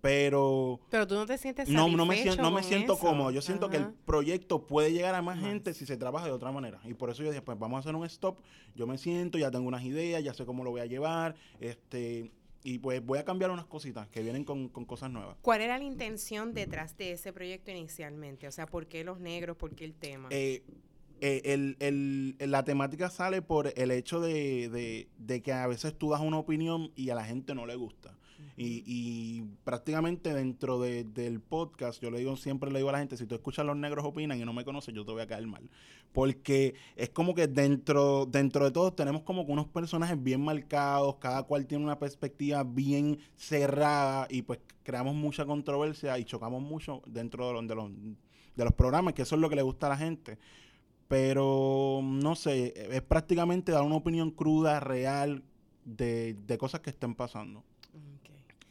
pero 0.01 0.79
pero 0.89 1.07
tú 1.07 1.15
no 1.15 1.25
te 1.25 1.37
sientes 1.37 1.67
no 1.69 1.89
no 1.89 2.05
me 2.05 2.15
siento 2.17 2.41
no 2.41 2.51
me 2.51 2.63
siento 2.63 2.97
cómodo 2.97 3.31
yo 3.31 3.41
siento 3.41 3.69
que 3.69 3.77
el 3.77 3.91
proyecto 4.05 4.65
puede 4.65 4.93
llegar 4.93 5.15
a 5.15 5.21
más 5.21 5.39
gente 5.39 5.73
si 5.73 5.85
se 5.85 5.97
trabaja 5.97 6.25
de 6.25 6.31
otra 6.31 6.51
manera 6.51 6.79
y 6.85 6.93
por 6.93 7.09
eso 7.09 7.23
yo 7.23 7.29
dije 7.29 7.41
pues 7.41 7.59
vamos 7.59 7.77
a 7.77 7.79
hacer 7.79 7.95
un 7.95 8.05
stop 8.05 8.39
yo 8.75 8.87
me 8.87 8.97
siento 8.97 9.37
ya 9.37 9.51
tengo 9.51 9.67
unas 9.67 9.83
ideas 9.83 10.23
ya 10.23 10.33
sé 10.33 10.45
cómo 10.45 10.63
lo 10.63 10.71
voy 10.71 10.81
a 10.81 10.85
llevar 10.85 11.35
este 11.59 12.31
y 12.63 12.79
pues 12.79 13.05
voy 13.05 13.19
a 13.19 13.25
cambiar 13.25 13.51
unas 13.51 13.65
cositas 13.65 14.07
que 14.09 14.21
vienen 14.21 14.43
con, 14.43 14.67
cosas 14.69 15.09
nuevas. 15.09 15.37
¿Cuál 15.41 15.61
era 15.61 15.77
la 15.77 15.83
intención 15.83 16.53
detrás 16.53 16.97
de 16.97 17.13
ese 17.13 17.31
proyecto 17.31 17.71
inicialmente? 17.71 18.47
O 18.47 18.51
sea, 18.51 18.65
¿por 18.65 18.87
qué 18.87 19.03
los 19.03 19.19
negros? 19.19 19.55
¿Por 19.55 19.75
qué 19.75 19.85
el 19.85 19.93
tema? 19.93 20.27
Eh, 20.31 20.63
eh, 21.21 21.41
el, 21.45 21.77
el, 21.79 22.35
la 22.51 22.63
temática 22.63 23.09
sale 23.09 23.41
por 23.41 23.73
el 23.75 23.91
hecho 23.91 24.19
de, 24.19 24.69
de, 24.69 25.07
de, 25.17 25.41
que 25.41 25.53
a 25.53 25.67
veces 25.67 25.97
tú 25.97 26.11
das 26.11 26.21
una 26.21 26.37
opinión 26.37 26.91
y 26.95 27.09
a 27.09 27.15
la 27.15 27.23
gente 27.23 27.55
no 27.55 27.65
le 27.65 27.75
gusta. 27.75 28.18
Y, 28.61 29.43
prácticamente 29.63 30.33
dentro 30.33 30.79
del 30.81 31.39
podcast, 31.39 32.01
yo 32.01 32.11
le 32.11 32.19
digo, 32.19 32.35
siempre 32.35 32.69
le 32.71 32.79
digo 32.79 32.89
a 32.89 32.91
la 32.91 32.99
gente, 32.99 33.15
si 33.15 33.25
tú 33.25 33.35
escuchas 33.35 33.65
Los 33.65 33.77
Negros 33.77 34.05
Opinan 34.05 34.39
y 34.39 34.43
no 34.43 34.51
me 34.51 34.65
conoces, 34.65 34.93
yo 34.93 35.05
te 35.05 35.13
voy 35.13 35.21
a 35.21 35.27
caer 35.27 35.47
mal. 35.47 35.69
Porque 36.11 36.75
es 36.97 37.09
como 37.09 37.33
que 37.33 37.47
dentro, 37.47 38.25
dentro 38.25 38.65
de 38.65 38.71
todos 38.71 38.95
tenemos 38.95 39.21
como 39.21 39.45
que 39.45 39.53
unos 39.53 39.67
personajes 39.67 40.21
bien 40.21 40.41
marcados, 40.41 41.15
cada 41.15 41.43
cual 41.43 41.67
tiene 41.67 41.85
una 41.85 41.99
perspectiva 41.99 42.63
bien 42.63 43.19
cerrada 43.37 44.27
y 44.29 44.41
pues 44.41 44.59
creamos 44.83 45.15
mucha 45.15 45.45
controversia 45.45 46.19
y 46.19 46.25
chocamos 46.25 46.61
mucho 46.61 47.01
dentro 47.05 47.53
de, 47.53 47.67
de 47.67 47.75
los, 47.75 47.91
de 48.55 48.63
los 48.65 48.73
programas, 48.73 49.13
que 49.13 49.21
eso 49.21 49.35
es 49.35 49.41
lo 49.41 49.49
que 49.49 49.55
le 49.55 49.61
gusta 49.61 49.85
a 49.85 49.89
la 49.91 49.97
gente 49.97 50.37
pero 51.07 52.01
no 52.03 52.35
sé, 52.35 52.71
es 52.95 53.01
prácticamente 53.01 53.71
dar 53.71 53.81
una 53.81 53.95
opinión 53.95 54.29
cruda, 54.29 54.79
real, 54.79 55.43
de, 55.83 56.57
cosas 56.59 56.81
que 56.81 56.91
estén 56.91 57.15
pasando. 57.15 57.63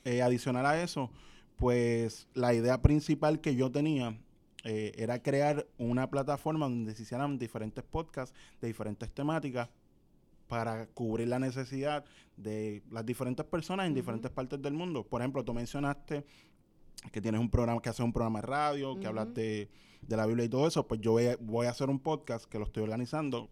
Eh, 0.04 0.22
adicional 0.22 0.64
a 0.64 0.82
eso, 0.82 1.10
pues 1.56 2.28
la 2.34 2.54
idea 2.54 2.80
principal 2.80 3.40
que 3.40 3.56
yo 3.56 3.70
tenía 3.70 4.16
eh, 4.64 4.92
era 4.96 5.22
crear 5.22 5.66
una 5.76 6.08
plataforma 6.08 6.68
donde 6.68 6.94
se 6.94 7.02
hicieran 7.02 7.38
diferentes 7.38 7.84
podcasts 7.84 8.34
de 8.60 8.68
diferentes 8.68 9.12
temáticas 9.12 9.68
para 10.48 10.86
cubrir 10.86 11.28
la 11.28 11.38
necesidad 11.38 12.04
de 12.36 12.82
las 12.90 13.04
diferentes 13.04 13.44
personas 13.44 13.86
en 13.86 13.94
diferentes 13.94 14.30
partes 14.30 14.60
del 14.60 14.72
mundo. 14.72 15.04
Por 15.04 15.20
ejemplo, 15.20 15.44
tú 15.44 15.52
mencionaste 15.52 16.24
que 17.12 17.20
tienes 17.20 17.40
un 17.40 17.50
programa, 17.50 17.80
que 17.80 17.90
haces 17.90 18.04
un 18.04 18.12
programa 18.12 18.40
de 18.40 18.46
radio, 18.46 18.98
que 18.98 19.06
hablas 19.06 19.32
de, 19.34 19.68
la 20.08 20.26
Biblia 20.26 20.46
y 20.46 20.48
todo 20.48 20.66
eso, 20.66 20.86
pues 20.86 21.00
yo 21.00 21.16
voy 21.40 21.66
a, 21.66 21.70
hacer 21.70 21.90
un 21.90 22.00
podcast 22.00 22.46
que 22.46 22.58
lo 22.58 22.64
estoy 22.64 22.82
organizando, 22.82 23.50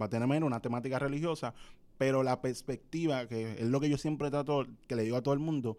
va 0.00 0.06
a 0.06 0.08
tener 0.08 0.28
menos 0.28 0.46
una 0.46 0.60
temática 0.60 0.98
religiosa, 0.98 1.54
pero 1.98 2.22
la 2.22 2.40
perspectiva, 2.40 3.26
que 3.26 3.52
es 3.52 3.66
lo 3.66 3.80
que 3.80 3.88
yo 3.88 3.98
siempre 3.98 4.30
trato, 4.30 4.66
que 4.86 4.96
le 4.96 5.02
digo 5.02 5.16
a 5.16 5.22
todo 5.22 5.34
el 5.34 5.40
mundo, 5.40 5.78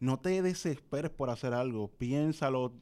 no 0.00 0.18
te 0.18 0.42
desesperes 0.42 1.10
por 1.10 1.30
hacer 1.30 1.54
algo, 1.54 1.88
piénsalo, 1.88 2.72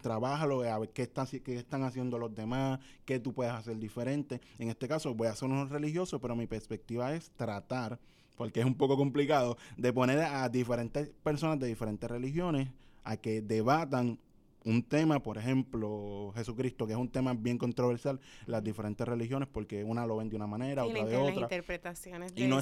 trabájalo, 0.00 0.62
a 0.62 0.78
ver 0.78 0.90
qué 0.90 1.02
están, 1.02 1.26
qué 1.26 1.56
están 1.56 1.82
haciendo 1.84 2.18
los 2.18 2.34
demás, 2.34 2.80
qué 3.04 3.18
tú 3.18 3.32
puedes 3.32 3.52
hacer 3.52 3.78
diferente. 3.78 4.40
En 4.58 4.68
este 4.68 4.88
caso 4.88 5.14
voy 5.14 5.28
a 5.28 5.30
hacer 5.30 5.48
uno 5.48 5.64
religioso, 5.66 6.20
pero 6.20 6.36
mi 6.36 6.46
perspectiva 6.46 7.14
es 7.14 7.30
tratar, 7.36 7.98
porque 8.36 8.60
es 8.60 8.66
un 8.66 8.74
poco 8.74 8.96
complicado, 8.96 9.56
de 9.76 9.92
poner 9.92 10.18
a 10.18 10.48
diferentes 10.48 11.10
personas 11.22 11.58
de 11.58 11.68
diferentes 11.68 12.10
religiones 12.10 12.68
a 13.04 13.16
que 13.16 13.40
debatan 13.40 14.18
un 14.64 14.82
tema, 14.82 15.20
por 15.20 15.38
ejemplo, 15.38 16.32
Jesucristo, 16.34 16.86
que 16.86 16.94
es 16.94 16.98
un 16.98 17.10
tema 17.10 17.34
bien 17.34 17.58
controversial, 17.58 18.20
las 18.46 18.64
diferentes 18.64 19.06
religiones, 19.06 19.48
porque 19.48 19.84
una 19.84 20.06
lo 20.06 20.16
ven 20.16 20.30
de 20.30 20.36
una 20.36 20.46
manera, 20.46 20.84
otra 20.84 21.04
de 21.04 21.16
otra. 21.16 21.42
interpretaciones 21.42 22.34
de 22.34 22.42
y 22.42 22.46
no 22.48 22.60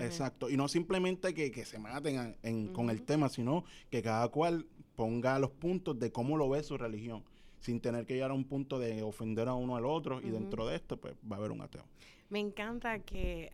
Exacto, 0.00 0.50
y 0.50 0.56
no 0.56 0.68
simplemente 0.68 1.34
que, 1.34 1.64
se 1.64 1.78
maten 1.78 2.34
con 2.72 2.90
el 2.90 3.02
tema, 3.02 3.28
sino 3.28 3.64
que 3.90 4.02
cada 4.02 4.28
cual 4.28 4.66
ponga 4.96 5.38
los 5.38 5.50
puntos 5.50 5.98
de 5.98 6.10
cómo 6.10 6.36
lo 6.36 6.48
ve 6.48 6.62
su 6.62 6.76
religión, 6.76 7.24
sin 7.60 7.80
tener 7.80 8.04
que 8.04 8.14
llegar 8.14 8.32
a 8.32 8.34
un 8.34 8.44
punto 8.44 8.78
de 8.78 9.02
ofender 9.02 9.48
a 9.48 9.54
uno 9.54 9.76
al 9.76 9.86
otro, 9.86 10.20
y 10.20 10.30
dentro 10.30 10.66
de 10.66 10.76
esto, 10.76 10.96
pues 10.96 11.14
va 11.30 11.36
a 11.36 11.38
haber 11.38 11.52
un 11.52 11.60
ateo. 11.60 11.84
Me 12.30 12.40
encanta 12.40 12.98
que 12.98 13.52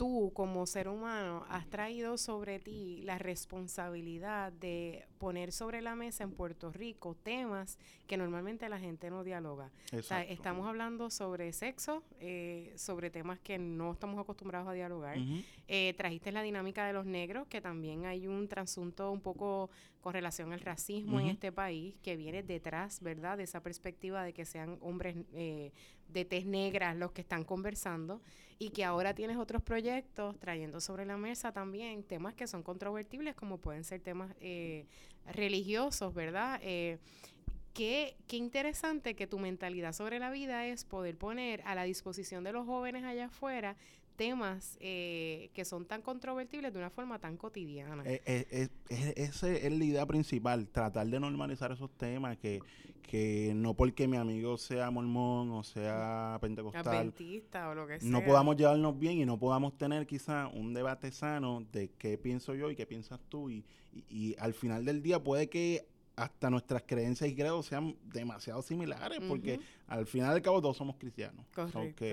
tú 0.00 0.32
como 0.32 0.64
ser 0.64 0.88
humano 0.88 1.44
has 1.50 1.68
traído 1.68 2.16
sobre 2.16 2.58
ti 2.58 3.02
la 3.04 3.18
responsabilidad 3.18 4.50
de 4.50 5.04
poner 5.18 5.52
sobre 5.52 5.82
la 5.82 5.94
mesa 5.94 6.24
en 6.24 6.32
Puerto 6.32 6.72
Rico 6.72 7.14
temas 7.22 7.76
que 8.06 8.16
normalmente 8.16 8.66
la 8.70 8.78
gente 8.78 9.10
no 9.10 9.24
dialoga. 9.24 9.70
O 9.92 10.00
sea, 10.00 10.22
estamos 10.22 10.66
hablando 10.66 11.10
sobre 11.10 11.52
sexo, 11.52 12.02
eh, 12.18 12.72
sobre 12.76 13.10
temas 13.10 13.40
que 13.40 13.58
no 13.58 13.92
estamos 13.92 14.18
acostumbrados 14.18 14.68
a 14.68 14.72
dialogar. 14.72 15.18
Eh, 15.68 15.92
trajiste 15.98 16.32
la 16.32 16.40
dinámica 16.40 16.86
de 16.86 16.94
los 16.94 17.04
negros, 17.04 17.46
que 17.48 17.60
también 17.60 18.06
hay 18.06 18.26
un 18.26 18.48
trasunto 18.48 19.12
un 19.12 19.20
poco 19.20 19.68
con 20.00 20.14
relación 20.14 20.52
al 20.52 20.60
racismo 20.60 21.20
en 21.20 21.26
este 21.26 21.52
país, 21.52 21.94
que 22.02 22.16
viene 22.16 22.42
detrás, 22.42 23.00
¿verdad?, 23.00 23.36
de 23.36 23.44
esa 23.44 23.62
perspectiva 23.62 24.24
de 24.24 24.32
que 24.32 24.44
sean 24.44 24.78
hombres 24.80 25.16
eh, 25.34 25.72
de 26.08 26.24
tez 26.24 26.46
negras 26.46 26.96
los 26.96 27.12
que 27.12 27.20
están 27.20 27.44
conversando 27.44 28.22
y 28.58 28.70
que 28.70 28.84
ahora 28.84 29.14
tienes 29.14 29.36
otros 29.36 29.62
proyectos 29.62 30.38
trayendo 30.38 30.80
sobre 30.80 31.06
la 31.06 31.16
mesa 31.16 31.52
también 31.52 32.02
temas 32.02 32.34
que 32.34 32.46
son 32.46 32.62
controvertibles, 32.62 33.34
como 33.34 33.58
pueden 33.58 33.84
ser 33.84 34.00
temas 34.00 34.34
eh, 34.40 34.86
religiosos, 35.32 36.14
¿verdad? 36.14 36.60
Eh, 36.62 36.98
qué, 37.72 38.16
qué 38.26 38.36
interesante 38.36 39.14
que 39.14 39.26
tu 39.26 39.38
mentalidad 39.38 39.92
sobre 39.92 40.18
la 40.18 40.30
vida 40.30 40.66
es 40.66 40.84
poder 40.84 41.16
poner 41.16 41.62
a 41.64 41.74
la 41.74 41.84
disposición 41.84 42.44
de 42.44 42.52
los 42.52 42.66
jóvenes 42.66 43.04
allá 43.04 43.26
afuera 43.26 43.76
temas 44.20 44.76
eh, 44.80 45.48
que 45.54 45.64
son 45.64 45.86
tan 45.86 46.02
controvertibles 46.02 46.74
de 46.74 46.78
una 46.78 46.90
forma 46.90 47.18
tan 47.18 47.38
cotidiana. 47.38 48.02
Eh, 48.04 48.20
eh, 48.26 48.68
esa 49.16 49.50
es 49.50 49.72
la 49.72 49.82
idea 49.82 50.04
principal, 50.04 50.68
tratar 50.68 51.06
de 51.06 51.18
normalizar 51.18 51.72
esos 51.72 51.90
temas, 51.96 52.36
que, 52.36 52.60
que 53.00 53.54
no 53.56 53.72
porque 53.72 54.06
mi 54.06 54.18
amigo 54.18 54.58
sea 54.58 54.90
mormón 54.90 55.52
o 55.52 55.62
sea 55.62 56.36
pentecostal, 56.38 56.86
Adventista 56.86 57.70
o 57.70 57.74
lo 57.74 57.86
que 57.86 57.98
sea. 57.98 58.10
no 58.10 58.22
podamos 58.22 58.56
llevarnos 58.56 58.98
bien 58.98 59.16
y 59.16 59.24
no 59.24 59.38
podamos 59.38 59.78
tener 59.78 60.06
quizá 60.06 60.48
un 60.48 60.74
debate 60.74 61.12
sano 61.12 61.64
de 61.72 61.88
qué 61.96 62.18
pienso 62.18 62.54
yo 62.54 62.70
y 62.70 62.76
qué 62.76 62.84
piensas 62.84 63.20
tú. 63.30 63.48
Y, 63.48 63.64
y, 64.10 64.36
al 64.38 64.52
final 64.52 64.84
del 64.84 65.02
día 65.02 65.24
puede 65.24 65.48
que 65.48 65.86
hasta 66.20 66.50
nuestras 66.50 66.82
creencias 66.82 67.30
y 67.30 67.34
credos 67.34 67.66
sean 67.66 67.96
demasiado 68.04 68.60
similares, 68.62 69.20
porque 69.26 69.58
al 69.86 70.06
final 70.06 70.34
del 70.34 70.42
cabo 70.42 70.60
todos 70.60 70.76
somos 70.76 70.96
cristianos. 70.96 71.46
Correcto. 71.54 72.04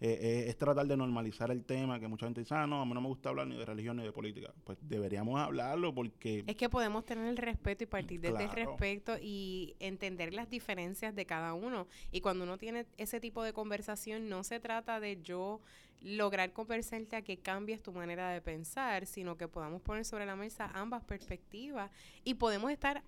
Eh, 0.00 0.16
eh, 0.20 0.44
es 0.46 0.56
tratar 0.56 0.86
de 0.86 0.96
normalizar 0.96 1.50
el 1.50 1.64
tema, 1.64 1.98
que 1.98 2.06
mucha 2.06 2.26
gente 2.26 2.40
dice, 2.40 2.54
ah, 2.54 2.68
no, 2.68 2.80
a 2.80 2.86
mí 2.86 2.94
no 2.94 3.00
me 3.00 3.08
gusta 3.08 3.30
hablar 3.30 3.48
ni 3.48 3.56
de 3.56 3.64
religión 3.64 3.96
ni 3.96 4.04
de 4.04 4.12
política. 4.12 4.52
Pues 4.62 4.78
deberíamos 4.80 5.40
hablarlo 5.40 5.92
porque... 5.92 6.44
Es 6.46 6.54
que 6.54 6.68
podemos 6.68 7.04
tener 7.04 7.26
el 7.26 7.36
respeto 7.36 7.82
y 7.82 7.86
partir 7.88 8.20
desde 8.20 8.44
el 8.44 8.50
respeto 8.50 9.16
y 9.20 9.74
entender 9.80 10.32
las 10.34 10.48
diferencias 10.48 11.16
de 11.16 11.26
cada 11.26 11.52
uno. 11.54 11.88
Y 12.12 12.20
cuando 12.20 12.44
uno 12.44 12.58
tiene 12.58 12.86
ese 12.96 13.18
tipo 13.18 13.42
de 13.42 13.52
conversación, 13.52 14.28
no 14.28 14.44
se 14.44 14.60
trata 14.60 15.00
de 15.00 15.20
yo 15.20 15.60
lograr 16.00 16.52
convencerte 16.52 17.16
a 17.16 17.22
que 17.22 17.38
cambies 17.38 17.82
tu 17.82 17.92
manera 17.92 18.30
de 18.30 18.40
pensar, 18.40 19.04
sino 19.06 19.36
que 19.36 19.48
podamos 19.48 19.82
poner 19.82 20.04
sobre 20.04 20.26
la 20.26 20.36
mesa 20.36 20.70
ambas 20.74 21.02
perspectivas 21.02 21.90
y 22.22 22.34
podemos 22.34 22.70
estar 22.70 23.02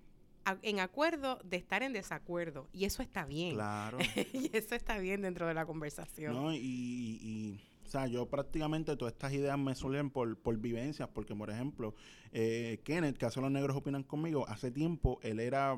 en 0.61 0.79
acuerdo 0.79 1.39
de 1.43 1.57
estar 1.57 1.83
en 1.83 1.93
desacuerdo. 1.93 2.67
Y 2.73 2.85
eso 2.85 3.01
está 3.01 3.25
bien. 3.25 3.55
Claro. 3.55 3.97
y 4.33 4.49
eso 4.55 4.75
está 4.75 4.97
bien 4.97 5.21
dentro 5.21 5.47
de 5.47 5.53
la 5.53 5.65
conversación. 5.65 6.33
No, 6.33 6.53
y, 6.53 6.59
y, 6.59 7.59
o 7.85 7.89
sea, 7.89 8.07
yo 8.07 8.27
prácticamente 8.27 8.95
todas 8.95 9.13
estas 9.13 9.33
ideas 9.33 9.57
me 9.57 9.75
suelen 9.75 10.09
por, 10.09 10.37
por 10.37 10.57
vivencias, 10.57 11.09
porque 11.09 11.35
por 11.35 11.49
ejemplo, 11.49 11.93
eh, 12.31 12.79
Kenneth, 12.83 13.17
que 13.17 13.25
hace 13.25 13.41
los 13.41 13.51
negros 13.51 13.75
opinan 13.75 14.03
conmigo, 14.03 14.47
hace 14.47 14.71
tiempo 14.71 15.19
él 15.23 15.39
era 15.39 15.77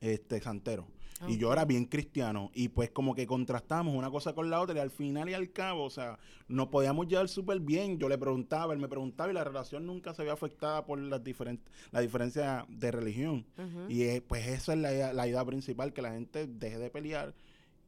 este 0.00 0.40
santero. 0.40 0.86
Y 1.28 1.36
yo 1.36 1.52
era 1.52 1.64
bien 1.64 1.84
cristiano. 1.84 2.50
Y 2.54 2.68
pues 2.68 2.90
como 2.90 3.14
que 3.14 3.26
contrastamos 3.26 3.94
una 3.94 4.10
cosa 4.10 4.34
con 4.34 4.50
la 4.50 4.60
otra 4.60 4.76
y 4.76 4.78
al 4.78 4.90
final 4.90 5.28
y 5.28 5.34
al 5.34 5.52
cabo, 5.52 5.84
o 5.84 5.90
sea, 5.90 6.18
nos 6.48 6.68
podíamos 6.68 7.08
llevar 7.08 7.28
súper 7.28 7.60
bien. 7.60 7.98
Yo 7.98 8.08
le 8.08 8.18
preguntaba, 8.18 8.72
él 8.72 8.80
me 8.80 8.88
preguntaba 8.88 9.30
y 9.30 9.34
la 9.34 9.44
relación 9.44 9.86
nunca 9.86 10.14
se 10.14 10.22
había 10.22 10.32
afectada 10.32 10.84
por 10.86 10.98
las 10.98 11.22
diferentes, 11.22 11.72
la 11.90 12.00
diferencia 12.00 12.66
de 12.68 12.90
religión. 12.90 13.46
Y 13.88 14.02
eh, 14.02 14.22
pues 14.26 14.46
esa 14.46 14.72
es 14.72 14.78
la, 14.78 15.12
la 15.12 15.28
idea 15.28 15.44
principal, 15.44 15.92
que 15.92 16.02
la 16.02 16.12
gente 16.12 16.46
deje 16.46 16.78
de 16.78 16.90
pelear 16.90 17.34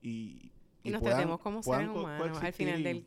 y, 0.02 0.50
y, 0.82 0.90
nos 0.90 1.02
tratemos 1.02 1.40
como 1.40 1.62
seres 1.62 1.88
humanos 1.88 2.42
al 2.42 2.52
final 2.52 2.82
del 2.82 3.04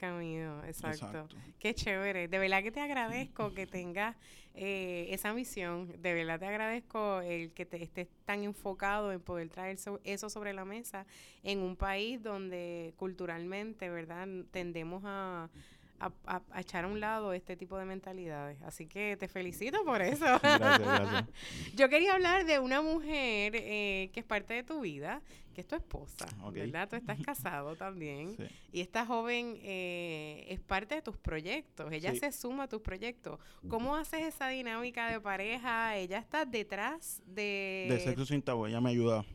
Exacto. 0.68 1.28
Qué 1.60 1.74
chévere. 1.74 2.28
De 2.28 2.38
verdad 2.40 2.64
que 2.64 2.72
te 2.72 2.80
agradezco 2.80 3.54
que 3.54 3.68
tengas 3.68 4.16
eh, 4.54 5.08
esa 5.10 5.34
misión. 5.34 5.92
De 6.02 6.14
verdad 6.14 6.40
te 6.40 6.46
agradezco 6.46 7.22
el 7.22 7.52
que 7.52 7.66
te 7.66 7.82
estés 7.84 8.08
tan 8.26 8.44
enfocado 8.44 9.12
en 9.12 9.20
poder 9.20 9.50
traer 9.50 9.78
eso 10.04 10.30
sobre 10.30 10.54
la 10.54 10.66
mesa 10.66 11.06
en 11.44 11.60
un 11.60 11.76
país 11.76 12.22
donde 12.22 12.94
culturalmente, 12.98 13.90
¿verdad? 13.90 14.28
Tendemos 14.52 15.04
a 15.06 15.50
a, 16.00 16.42
echar 16.60 16.86
a 16.86 16.88
un 16.88 17.00
lado 17.00 17.34
este 17.34 17.56
tipo 17.56 17.78
de 17.78 17.86
mentalidades. 17.86 18.62
Así 18.64 18.86
que 18.86 19.18
te 19.18 19.28
felicito 19.28 19.84
por 19.84 20.02
eso. 20.02 20.26
Yo 21.76 21.90
quería 21.90 22.14
hablar 22.14 22.46
de 22.46 22.60
una 22.60 22.82
mujer 22.82 23.54
eh, 23.56 24.10
que 24.14 24.20
es 24.20 24.26
parte 24.26 24.54
de 24.54 24.64
tu 24.64 24.82
vida, 24.82 25.22
que 25.54 25.62
es 25.62 25.68
tu 25.68 25.76
esposa, 25.76 26.28
¿verdad? 26.52 26.90
Tú 26.90 26.96
estás 26.96 27.20
casado 27.26 27.76
también. 27.76 28.36
Y 28.72 28.82
esta 28.82 29.06
joven 29.06 29.58
eh, 29.64 30.46
es 30.50 30.60
parte 30.60 30.96
de 30.96 31.02
tus 31.02 31.18
proyectos. 31.18 31.92
Ella 31.92 32.14
se 32.16 32.32
suma 32.32 32.64
a 32.64 32.68
tus 32.68 32.82
proyectos. 32.82 33.40
¿Cómo 33.68 33.96
haces 33.96 34.22
esa 34.22 34.50
dinámica 34.50 35.10
de 35.10 35.20
pareja? 35.20 35.96
Ella 35.96 36.20
está 36.20 36.46
detrás 36.46 37.22
de... 37.26 37.88
De 37.90 38.00
sexo 38.00 38.26
sin 38.26 38.42
tabú. 38.42 38.66
Ella 38.66 38.82
me 38.82 38.90
ayuda 38.90 39.26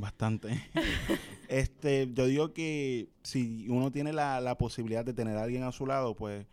Bastante. 0.00 0.48
este, 1.48 2.10
yo 2.14 2.24
digo 2.24 2.54
que 2.54 3.10
si 3.22 3.68
uno 3.68 3.92
tiene 3.92 4.14
la, 4.14 4.40
la 4.40 4.56
posibilidad 4.56 5.04
de 5.04 5.12
tener 5.12 5.36
a 5.36 5.42
alguien 5.42 5.62
a 5.62 5.72
su 5.72 5.84
lado, 5.84 6.16
pues 6.16 6.46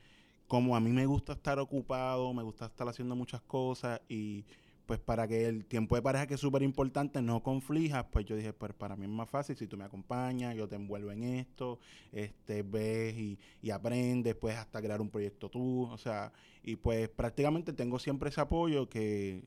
como 0.47 0.75
a 0.75 0.81
mí 0.81 0.89
me 0.91 1.05
gusta 1.05 1.33
estar 1.33 1.57
ocupado, 1.57 2.33
me 2.33 2.43
gusta 2.43 2.65
estar 2.65 2.89
haciendo 2.89 3.15
muchas 3.15 3.41
cosas 3.41 4.01
y 4.09 4.43
pues 4.85 4.99
para 4.99 5.29
que 5.29 5.45
el 5.45 5.65
tiempo 5.65 5.95
de 5.95 6.01
pareja 6.01 6.27
que 6.27 6.33
es 6.33 6.41
súper 6.41 6.61
importante 6.61 7.21
no 7.21 7.41
conflija, 7.41 8.09
pues 8.09 8.25
yo 8.25 8.35
dije, 8.35 8.51
pues 8.51 8.73
para 8.73 8.97
mí 8.97 9.05
es 9.05 9.11
más 9.11 9.29
fácil 9.29 9.55
si 9.55 9.65
tú 9.65 9.77
me 9.77 9.85
acompañas, 9.85 10.53
yo 10.53 10.67
te 10.67 10.75
envuelvo 10.75 11.11
en 11.11 11.23
esto, 11.23 11.79
este, 12.11 12.63
ves 12.63 13.15
y, 13.15 13.39
y 13.61 13.69
aprendes, 13.69 14.35
puedes 14.35 14.57
hasta 14.57 14.81
crear 14.81 14.99
un 14.99 15.09
proyecto 15.09 15.49
tú, 15.49 15.83
o 15.83 15.97
sea, 15.97 16.33
y 16.63 16.75
pues 16.75 17.07
prácticamente 17.07 17.71
tengo 17.71 17.97
siempre 17.97 18.29
ese 18.29 18.41
apoyo 18.41 18.89
que, 18.89 19.41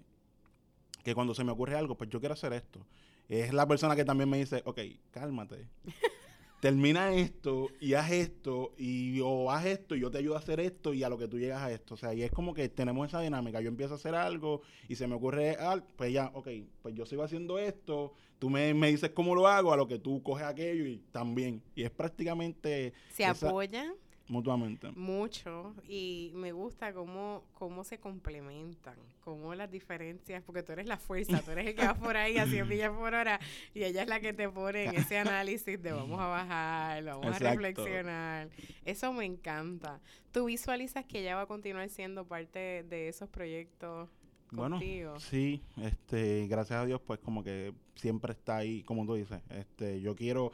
que 1.05 1.15
cuando 1.15 1.35
se 1.35 1.45
me 1.45 1.53
ocurre 1.53 1.77
algo, 1.77 1.97
pues 1.99 2.09
yo 2.09 2.19
quiero 2.19 2.33
hacer 2.33 2.55
esto. 2.55 2.87
Es 3.31 3.53
la 3.53 3.67
persona 3.67 3.95
que 3.95 4.05
también 4.05 4.29
me 4.29 4.39
dice, 4.39 4.61
ok, 4.67 4.81
cálmate. 5.13 5.69
termina 6.61 7.15
esto 7.15 7.69
y 7.81 7.95
haz 7.95 8.11
esto 8.11 8.75
y 8.77 9.21
o 9.21 9.51
haz 9.51 9.65
esto 9.65 9.97
y 9.97 10.01
yo 10.01 10.11
te 10.11 10.19
ayudo 10.19 10.35
a 10.35 10.41
hacer 10.41 10.61
esto 10.61 10.93
y 10.93 11.03
a 11.03 11.09
lo 11.09 11.17
que 11.17 11.27
tú 11.27 11.39
llegas 11.39 11.63
a 11.63 11.73
esto. 11.73 11.95
O 11.95 11.97
sea, 11.97 12.13
y 12.13 12.23
es 12.23 12.31
como 12.31 12.53
que 12.53 12.69
tenemos 12.69 13.09
esa 13.09 13.21
dinámica. 13.21 13.61
Yo 13.61 13.69
empiezo 13.69 13.95
a 13.95 13.97
hacer 13.97 14.15
algo 14.15 14.61
y 14.89 14.97
se 14.97 15.07
me 15.07 15.15
ocurre 15.15 15.57
algo, 15.57 15.87
pues 15.97 16.13
ya, 16.13 16.31
ok, 16.35 16.49
pues 16.83 16.95
yo 16.95 17.07
sigo 17.07 17.23
haciendo 17.23 17.59
esto, 17.59 18.13
tú 18.39 18.51
me, 18.51 18.75
me 18.75 18.91
dices 18.91 19.11
cómo 19.11 19.35
lo 19.35 19.49
hago, 19.49 19.73
a 19.73 19.77
lo 19.77 19.89
que 19.89 19.99
tú 19.99 20.23
coges 20.23 20.45
aquello 20.45 20.87
y 20.87 20.99
también. 21.13 21.63
Y 21.75 21.85
es 21.85 21.91
prácticamente... 21.91 22.93
¿Se 23.15 23.25
apoyan? 23.25 23.95
Mutuamente. 24.31 24.93
Mucho. 24.93 25.75
Y 25.89 26.31
me 26.35 26.53
gusta 26.53 26.95
cómo, 26.95 27.43
cómo 27.53 27.83
se 27.83 27.99
complementan, 27.99 28.95
cómo 29.25 29.57
las 29.57 29.69
diferencias, 29.69 30.41
porque 30.45 30.63
tú 30.63 30.71
eres 30.71 30.87
la 30.87 30.99
fuerza, 30.99 31.43
tú 31.43 31.51
eres 31.51 31.67
el 31.67 31.75
que 31.75 31.85
va 31.85 31.95
por 31.95 32.17
ahí 32.17 32.39
a 32.39 32.47
100 32.47 32.69
millas 32.69 32.93
por 32.93 33.13
hora 33.13 33.41
y 33.75 33.83
ella 33.83 34.03
es 34.03 34.09
la 34.09 34.21
que 34.21 34.33
te 34.33 34.49
pone 34.49 34.85
en 34.85 34.95
ese 34.95 35.19
análisis 35.19 35.83
de 35.83 35.93
vamos 35.93 36.21
a 36.21 36.29
bajar, 36.29 37.03
vamos 37.03 37.27
a 37.27 37.39
reflexionar. 37.41 38.49
Eso 38.85 39.13
me 39.13 39.25
encanta. 39.25 40.01
¿Tú 40.31 40.45
visualizas 40.45 41.05
que 41.05 41.23
ella 41.23 41.35
va 41.35 41.43
a 41.43 41.47
continuar 41.47 41.89
siendo 41.89 42.25
parte 42.25 42.85
de 42.85 43.09
esos 43.09 43.29
proyectos? 43.29 44.09
Contigo? 44.55 45.11
Bueno, 45.11 45.21
sí, 45.21 45.61
este, 45.77 46.47
gracias 46.49 46.81
a 46.81 46.87
Dios, 46.87 47.01
pues 47.05 47.19
como 47.21 47.43
que 47.43 47.73
siempre 47.97 48.33
está 48.33 48.59
ahí, 48.59 48.83
como 48.83 49.07
tú 49.07 49.15
dices, 49.15 49.41
este, 49.51 50.01
yo 50.01 50.15
quiero 50.15 50.53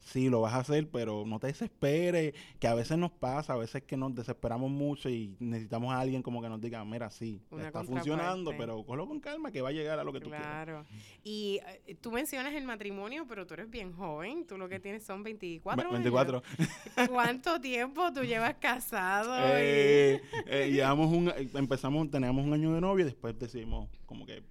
sí, 0.00 0.28
lo 0.28 0.40
vas 0.40 0.54
a 0.54 0.58
hacer, 0.58 0.88
pero 0.90 1.24
no 1.26 1.38
te 1.38 1.48
desesperes, 1.48 2.34
que 2.58 2.66
a 2.66 2.74
veces 2.74 2.98
nos 2.98 3.10
pasa, 3.10 3.54
a 3.54 3.56
veces 3.56 3.82
que 3.82 3.96
nos 3.96 4.14
desesperamos 4.14 4.70
mucho 4.70 5.08
y 5.08 5.36
necesitamos 5.38 5.92
a 5.92 6.00
alguien 6.00 6.22
como 6.22 6.40
que 6.42 6.48
nos 6.48 6.60
diga, 6.60 6.84
mira, 6.84 7.10
sí, 7.10 7.42
está 7.58 7.84
funcionando, 7.84 8.52
pero 8.56 8.84
cógelo 8.84 9.06
con 9.06 9.20
calma 9.20 9.50
que 9.50 9.60
va 9.60 9.68
a 9.68 9.72
llegar 9.72 9.98
a 9.98 10.04
lo 10.04 10.12
que 10.12 10.20
tú 10.20 10.30
quieres. 10.30 10.46
Claro. 10.46 10.86
Y 11.22 11.60
eh, 11.86 11.96
tú 12.00 12.10
mencionas 12.10 12.54
el 12.54 12.64
matrimonio, 12.64 13.26
pero 13.28 13.46
tú 13.46 13.54
eres 13.54 13.70
bien 13.70 13.92
joven, 13.92 14.46
tú 14.46 14.56
lo 14.56 14.68
que 14.68 14.80
tienes 14.80 15.04
son 15.04 15.22
24 15.22 15.90
24. 15.90 16.42
¿Cuánto 17.08 17.60
tiempo 17.60 18.12
tú 18.12 18.22
llevas 18.22 18.54
casado? 18.54 19.34
Eh, 19.56 20.20
eh, 20.46 20.70
llevamos 20.70 21.12
un, 21.12 21.32
empezamos, 21.54 22.10
teníamos 22.10 22.44
un 22.44 22.52
año 22.52 22.72
de 22.74 22.80
novio 22.80 23.02
y 23.02 23.08
después 23.08 23.38
decidimos 23.38 23.88
como 24.06 24.24
que... 24.26 24.42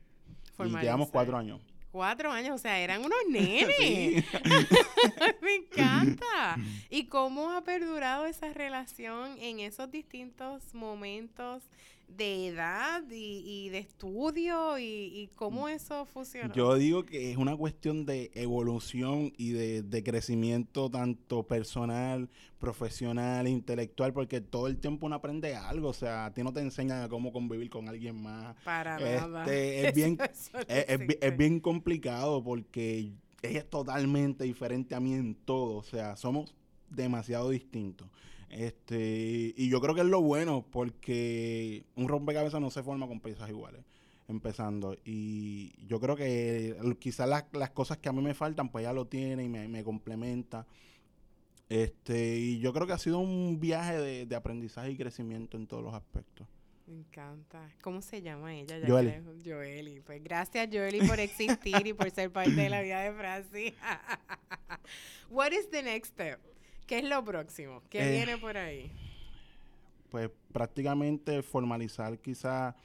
Y 0.60 0.70
llevamos 0.70 1.10
cuatro 1.10 1.38
años 1.38 1.62
cuatro 1.92 2.32
años, 2.32 2.56
o 2.56 2.58
sea, 2.58 2.80
eran 2.80 3.04
unos 3.04 3.18
nenes. 3.30 4.24
Me 5.42 5.56
encanta. 5.56 6.58
¿Y 6.90 7.06
cómo 7.06 7.52
ha 7.52 7.64
perdurado 7.64 8.26
esa 8.26 8.54
relación 8.54 9.38
en 9.40 9.60
esos 9.60 9.92
distintos 9.92 10.74
momentos 10.74 11.64
de 12.08 12.48
edad 12.48 13.04
y, 13.12 13.70
de 13.70 13.80
estudio 13.80 14.80
y, 14.80 15.30
cómo 15.36 15.66
mm. 15.66 15.70
eso 15.70 16.06
funciona? 16.06 16.54
Yo 16.54 16.76
digo 16.76 17.06
que 17.06 17.32
es 17.32 17.38
una 17.38 17.56
cuestión 17.56 18.06
de 18.06 18.32
evolución 18.34 19.34
y 19.38 19.52
de, 19.52 20.04
crecimiento 20.04 20.90
tanto 20.90 21.44
personal, 21.44 22.30
profesional, 22.60 23.48
intelectual, 23.48 24.14
porque 24.14 24.42
todo 24.42 24.68
el 24.68 24.78
tiempo 24.78 25.06
uno 25.06 25.16
aprende 25.16 25.56
algo, 25.56 25.90
o 25.90 25.94
sea, 25.94 26.26
a 26.26 26.34
ti 26.34 26.44
no 26.44 26.54
te 26.54 26.62
enseñan 26.62 27.10
cómo 27.10 27.34
convivir 27.34 27.70
con 27.70 27.90
alguien 27.90 28.22
más. 28.22 28.56
Para 28.64 28.98
nada. 29.00 29.42
Este, 29.42 29.88
es, 29.88 29.94
bien, 29.96 30.18
es, 30.68 31.38
bien 31.38 31.60
complicado 31.60 32.44
porque 32.44 33.12
ella 33.42 33.60
es 33.60 33.70
totalmente 33.70 34.44
diferente 34.44 34.96
a 34.96 35.00
mí 35.00 35.14
en 35.14 35.36
todo, 35.36 35.78
o 35.78 35.84
sea, 35.84 36.16
somos 36.16 36.56
demasiado 36.90 37.50
distintos. 37.50 38.08
Este, 38.50 39.54
y 39.58 39.70
yo 39.70 39.82
creo 39.82 39.94
que 39.94 40.02
es 40.02 40.08
lo 40.08 40.22
bueno, 40.22 40.66
porque 40.72 41.84
un 41.96 42.08
rompecabezas 42.08 42.62
no 42.62 42.72
se 42.72 42.84
forma 42.84 43.08
con 43.08 43.20
piezas 43.20 43.50
iguales, 43.50 43.84
empezando. 44.28 44.96
Y 45.06 45.74
yo 45.86 46.00
creo 46.00 46.16
que 46.16 46.76
quizás 47.00 47.28
las, 47.28 47.70
cosas 47.72 47.98
que 47.98 48.10
a 48.10 48.14
mí 48.14 48.22
me 48.22 48.34
faltan, 48.34 48.70
pues 48.70 48.84
ya 48.84 48.94
lo 48.94 49.08
tiene 49.08 49.44
y 49.44 49.50
me, 49.50 49.84
complementa. 49.84 50.66
Este, 51.70 52.38
y 52.38 52.60
yo 52.60 52.72
creo 52.72 52.88
que 52.88 52.94
ha 52.94 52.98
sido 52.98 53.20
un 53.20 53.60
viaje 53.60 54.26
de, 54.26 54.36
aprendizaje 54.36 54.92
y 54.92 54.98
crecimiento 54.98 55.58
en 55.58 55.68
todos 55.68 55.84
los 55.84 55.94
aspectos. 55.94 56.48
Me 56.86 56.94
encanta. 56.94 57.70
¿Cómo 57.82 58.02
se 58.02 58.22
llama 58.22 58.56
ella? 58.56 58.80
Joeli. 58.88 59.12
Joeli. 59.44 60.00
Pues 60.00 60.24
gracias, 60.24 60.70
Joeli, 60.72 61.06
por 61.06 61.20
existir 61.20 61.86
y 61.86 61.92
por 61.92 62.10
ser 62.12 62.32
parte 62.32 62.52
de 62.52 62.70
la 62.70 62.82
vida 62.82 63.02
de 63.02 63.12
Francis. 63.12 63.74
What 65.30 65.52
is 65.52 65.70
the 65.70 65.84
next 65.84 66.14
step? 66.14 66.40
¿Qué 66.88 67.00
es 67.00 67.04
lo 67.04 67.24
próximo? 67.24 67.84
¿Qué 67.90 68.00
eh, 68.00 68.12
viene 68.12 68.38
por 68.38 68.58
ahí? 68.58 68.90
Pues 70.10 70.32
prácticamente 70.54 71.44
formalizar 71.44 72.18
quizá 72.20 72.76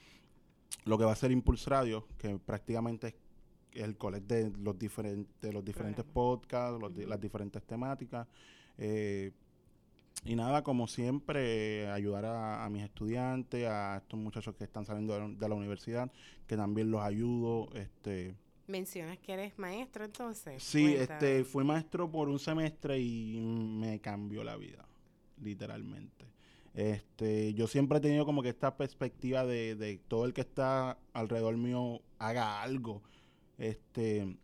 lo 0.85 0.99
que 0.99 1.05
va 1.05 1.13
a 1.13 1.17
ser 1.17 1.31
Impulse 1.31 1.71
Radio, 1.71 2.09
que 2.19 2.37
prácticamente 2.39 3.15
es 3.73 3.83
el 3.85 3.97
colegio 3.97 4.27
de 4.27 4.53
los 4.59 4.77
diferentes, 4.77 5.55
los 5.55 5.65
diferentes 5.65 6.05
podcasts, 6.05 6.83
las 7.07 7.21
diferentes 7.21 7.63
temáticas. 7.63 8.27
Eh, 8.77 9.31
y 10.25 10.37
nada, 10.37 10.63
como 10.63 10.87
siempre, 10.87 11.89
ayudar 11.89 12.25
a, 12.27 12.69
mis 12.71 12.85
estudiantes, 12.85 13.67
a 13.69 13.99
estos 13.99 14.19
muchachos 14.19 14.55
que 14.57 14.65
están 14.65 14.85
saliendo 14.85 15.29
de, 15.29 15.49
la 15.49 15.55
universidad, 15.55 16.11
que 16.47 16.57
también 16.57 16.91
los 16.91 17.03
ayudo, 17.03 17.69
este 17.75 18.35
Mencionas 18.67 19.19
que 19.19 19.33
eres 19.33 19.59
maestro 19.59 20.05
entonces. 20.05 20.63
Sí, 20.63 20.95
este, 20.95 21.45
fui 21.45 21.65
maestro 21.65 22.11
por 22.11 22.29
un 22.29 22.39
semestre 22.39 22.99
y 23.01 23.41
me 23.41 24.01
cambió 24.01 24.45
la 24.45 24.57
vida, 24.57 24.87
literalmente. 25.41 26.27
Este, 26.75 27.53
yo 27.55 27.67
siempre 27.67 27.99
he 27.99 28.01
tenido 28.01 28.25
como 28.25 28.43
que 28.43 28.49
esta 28.49 28.77
perspectiva 28.77 29.45
de, 29.45 29.75
de 29.75 29.99
todo 30.09 30.25
el 30.25 30.33
que 30.33 30.41
está 30.41 30.99
alrededor 31.13 31.57
mío 31.57 32.01
haga 32.19 32.63
algo. 32.63 33.03
Este, 33.59 34.37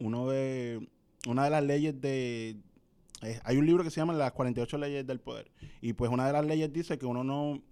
uno 0.00 0.28
de, 0.28 0.88
una 1.26 1.44
de 1.44 1.50
las 1.50 1.62
leyes 1.62 2.00
de, 2.00 2.56
hay 3.44 3.56
un 3.56 3.66
libro 3.66 3.82
que 3.82 3.90
se 3.90 4.00
llama 4.00 4.12
Las 4.12 4.32
48 4.32 4.78
leyes 4.78 5.06
del 5.06 5.20
poder. 5.20 5.50
Y 5.80 5.92
pues 5.92 6.10
una 6.10 6.26
de 6.26 6.32
las 6.32 6.46
leyes 6.46 6.72
dice 6.72 6.98
que 6.98 7.06
uno 7.06 7.24
no 7.24 7.62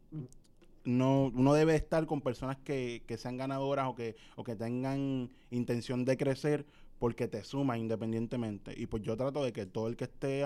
no, 0.86 1.32
uno 1.34 1.52
debe 1.52 1.74
estar 1.74 2.06
con 2.06 2.20
personas 2.22 2.56
que, 2.58 3.02
que 3.06 3.18
sean 3.18 3.36
ganadoras 3.36 3.88
o 3.88 3.94
que, 3.94 4.16
o 4.36 4.44
que 4.44 4.54
tengan 4.54 5.30
intención 5.50 6.04
de 6.04 6.16
crecer 6.16 6.64
porque 6.98 7.28
te 7.28 7.44
suma 7.44 7.76
independientemente. 7.76 8.72
Y 8.76 8.86
pues 8.86 9.02
yo 9.02 9.16
trato 9.16 9.44
de 9.44 9.52
que 9.52 9.66
todo 9.66 9.88
el 9.88 9.96
que 9.96 10.04
esté 10.04 10.44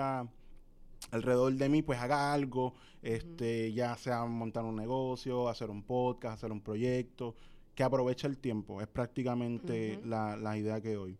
alrededor 1.11 1.53
de 1.53 1.69
mí 1.69 1.81
pues 1.83 1.99
haga 1.99 2.33
algo, 2.33 2.73
este, 3.01 3.71
ya 3.73 3.95
sea 3.97 4.25
montar 4.25 4.65
un 4.65 4.75
negocio, 4.75 5.47
hacer 5.47 5.69
un 5.69 5.83
podcast, 5.83 6.35
hacer 6.35 6.51
un 6.51 6.61
proyecto, 6.61 7.35
que 7.75 7.83
aproveche 7.83 8.27
el 8.27 8.37
tiempo. 8.37 8.81
Es 8.81 8.87
prácticamente 8.87 9.99
la, 10.03 10.35
la, 10.35 10.57
idea 10.57 10.81
que 10.81 10.95
doy. 10.95 11.17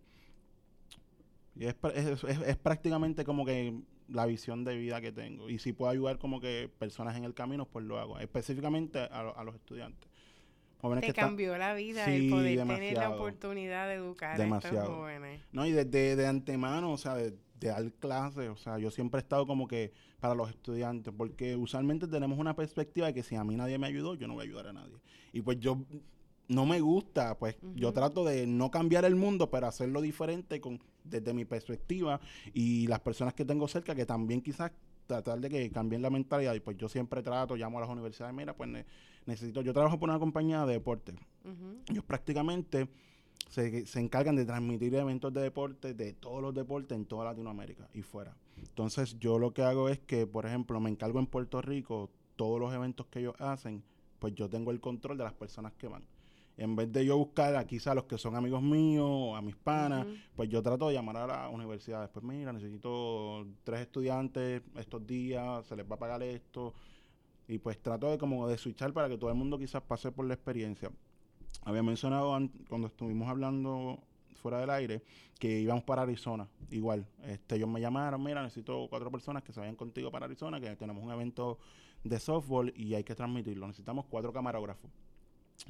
Y 1.55 1.65
es, 1.65 1.75
es, 1.93 2.23
es 2.23 2.57
prácticamente 2.57 3.23
como 3.23 3.45
que 3.45 3.81
la 4.11 4.25
visión 4.25 4.63
de 4.63 4.75
vida 4.75 5.01
que 5.01 5.11
tengo. 5.11 5.49
Y 5.49 5.59
si 5.59 5.73
puedo 5.73 5.91
ayudar 5.91 6.17
como 6.17 6.39
que 6.39 6.69
personas 6.79 7.15
en 7.17 7.23
el 7.23 7.33
camino, 7.33 7.65
pues 7.65 7.85
lo 7.85 7.99
hago. 7.99 8.19
Específicamente 8.19 8.99
a, 8.99 9.43
los 9.43 9.55
estudiantes. 9.55 10.09
Te 11.01 11.13
cambió 11.13 11.57
la 11.57 11.75
vida 11.75 12.05
el 12.05 12.29
poder 12.29 12.65
tener 12.65 12.93
la 12.97 13.11
oportunidad 13.11 13.87
de 13.87 13.95
educar 13.95 14.41
a 14.41 14.57
estos 14.57 14.87
jóvenes. 14.87 15.41
No, 15.51 15.65
y 15.65 15.71
desde 15.71 16.15
de, 16.15 16.27
antemano, 16.27 16.91
o 16.91 16.97
sea, 16.97 17.15
de, 17.15 17.35
dar 17.59 17.91
clases, 17.93 18.49
o 18.49 18.55
sea, 18.55 18.79
yo 18.79 18.89
siempre 18.89 19.19
he 19.19 19.21
estado 19.21 19.45
como 19.45 19.67
que 19.67 19.91
para 20.19 20.33
los 20.33 20.49
estudiantes, 20.49 21.13
porque 21.15 21.55
usualmente 21.55 22.07
tenemos 22.07 22.39
una 22.39 22.55
perspectiva 22.55 23.07
de 23.07 23.13
que 23.13 23.21
si 23.21 23.35
a 23.35 23.43
mí 23.43 23.55
nadie 23.55 23.77
me 23.77 23.85
ayudó, 23.85 24.15
yo 24.15 24.27
no 24.27 24.33
voy 24.33 24.45
a 24.45 24.47
ayudar 24.47 24.67
a 24.69 24.73
nadie. 24.73 24.95
Y 25.31 25.41
pues 25.41 25.59
yo 25.59 25.85
no 26.47 26.65
me 26.65 26.81
gusta, 26.81 27.37
pues 27.37 27.57
yo 27.75 27.93
trato 27.93 28.25
de 28.25 28.47
no 28.47 28.71
cambiar 28.71 29.05
el 29.05 29.15
mundo, 29.15 29.51
pero 29.51 29.67
hacerlo 29.67 30.01
diferente 30.01 30.59
con, 30.59 30.79
desde 31.03 31.33
mi 31.33 31.45
perspectiva 31.45 32.19
y 32.53 32.87
las 32.87 32.99
personas 32.99 33.33
que 33.33 33.45
tengo 33.45 33.67
cerca 33.67 33.95
que 33.95 34.05
también 34.05 34.41
quizás 34.41 34.71
tratar 35.07 35.39
de 35.39 35.49
que 35.49 35.69
cambien 35.71 36.01
la 36.01 36.09
mentalidad 36.09 36.53
y 36.53 36.59
pues 36.59 36.77
yo 36.77 36.87
siempre 36.87 37.21
trato, 37.21 37.55
llamo 37.55 37.77
a 37.79 37.81
las 37.81 37.89
universidades, 37.89 38.33
mira, 38.33 38.55
pues 38.55 38.69
necesito, 39.25 39.61
yo 39.61 39.73
trabajo 39.73 39.99
por 39.99 40.09
una 40.09 40.19
compañía 40.19 40.65
de 40.65 40.73
deporte. 40.73 41.13
Ellos 41.89 42.03
prácticamente 42.05 42.87
se, 43.49 43.85
se, 43.85 43.99
encargan 43.99 44.35
de 44.35 44.45
transmitir 44.45 44.95
eventos 44.95 45.33
de 45.33 45.41
deporte 45.41 45.93
de 45.93 46.13
todos 46.13 46.41
los 46.41 46.53
deportes 46.53 46.97
en 46.97 47.05
toda 47.05 47.25
Latinoamérica 47.25 47.89
y 47.93 48.03
fuera. 48.03 48.35
Entonces 48.57 49.19
yo 49.19 49.39
lo 49.39 49.53
que 49.53 49.63
hago 49.63 49.89
es 49.89 49.99
que, 49.99 50.27
por 50.27 50.45
ejemplo, 50.45 50.79
me 50.79 50.89
encargo 50.89 51.19
en 51.19 51.25
Puerto 51.25 51.61
Rico 51.61 52.09
todos 52.35 52.59
los 52.59 52.73
eventos 52.73 53.07
que 53.07 53.19
ellos 53.19 53.35
hacen, 53.39 53.83
pues 54.19 54.33
yo 54.35 54.49
tengo 54.49 54.71
el 54.71 54.79
control 54.79 55.17
de 55.17 55.23
las 55.25 55.33
personas 55.33 55.73
que 55.73 55.87
van 55.87 56.03
en 56.57 56.75
vez 56.75 56.91
de 56.91 57.05
yo 57.05 57.17
buscar 57.17 57.55
a 57.55 57.65
quizá 57.65 57.91
a 57.91 57.95
los 57.95 58.05
que 58.05 58.17
son 58.17 58.35
amigos 58.35 58.61
míos 58.61 59.07
o 59.07 59.35
a 59.35 59.41
mis 59.41 59.55
panas, 59.55 60.05
pues 60.35 60.49
yo 60.49 60.61
trato 60.61 60.87
de 60.87 60.93
llamar 60.93 61.17
a 61.17 61.27
la 61.27 61.49
universidad. 61.49 62.01
Después, 62.01 62.23
mira, 62.23 62.53
necesito 62.53 63.47
tres 63.63 63.81
estudiantes 63.81 64.61
estos 64.75 65.05
días, 65.05 65.65
se 65.65 65.75
les 65.75 65.89
va 65.89 65.95
a 65.95 65.99
pagar 65.99 66.21
esto. 66.23 66.73
Y 67.47 67.57
pues 67.57 67.81
trato 67.81 68.09
de 68.11 68.17
como 68.17 68.47
de 68.47 68.57
switchar 68.57 68.93
para 68.93 69.09
que 69.09 69.17
todo 69.17 69.29
el 69.29 69.35
mundo 69.35 69.57
quizás 69.57 69.81
pase 69.81 70.11
por 70.11 70.25
la 70.25 70.33
experiencia. 70.33 70.91
había 71.63 71.83
mencionado 71.83 72.37
cuando 72.69 72.87
estuvimos 72.87 73.27
hablando 73.27 73.99
fuera 74.41 74.59
del 74.59 74.69
aire 74.69 75.03
que 75.39 75.59
íbamos 75.59 75.83
para 75.83 76.03
Arizona. 76.03 76.47
Igual, 76.69 77.07
este, 77.23 77.55
ellos 77.55 77.69
me 77.69 77.79
llamaron, 77.79 78.21
mira, 78.23 78.43
necesito 78.43 78.87
cuatro 78.89 79.11
personas 79.11 79.43
que 79.43 79.53
se 79.53 79.59
vayan 79.59 79.75
contigo 79.75 80.11
para 80.11 80.25
Arizona, 80.25 80.59
que 80.59 80.75
tenemos 80.75 81.03
un 81.03 81.11
evento 81.11 81.57
de 82.03 82.19
softball 82.19 82.73
y 82.75 82.93
hay 82.93 83.03
que 83.03 83.15
transmitirlo. 83.15 83.67
Necesitamos 83.67 84.05
cuatro 84.05 84.33
camarógrafos. 84.33 84.91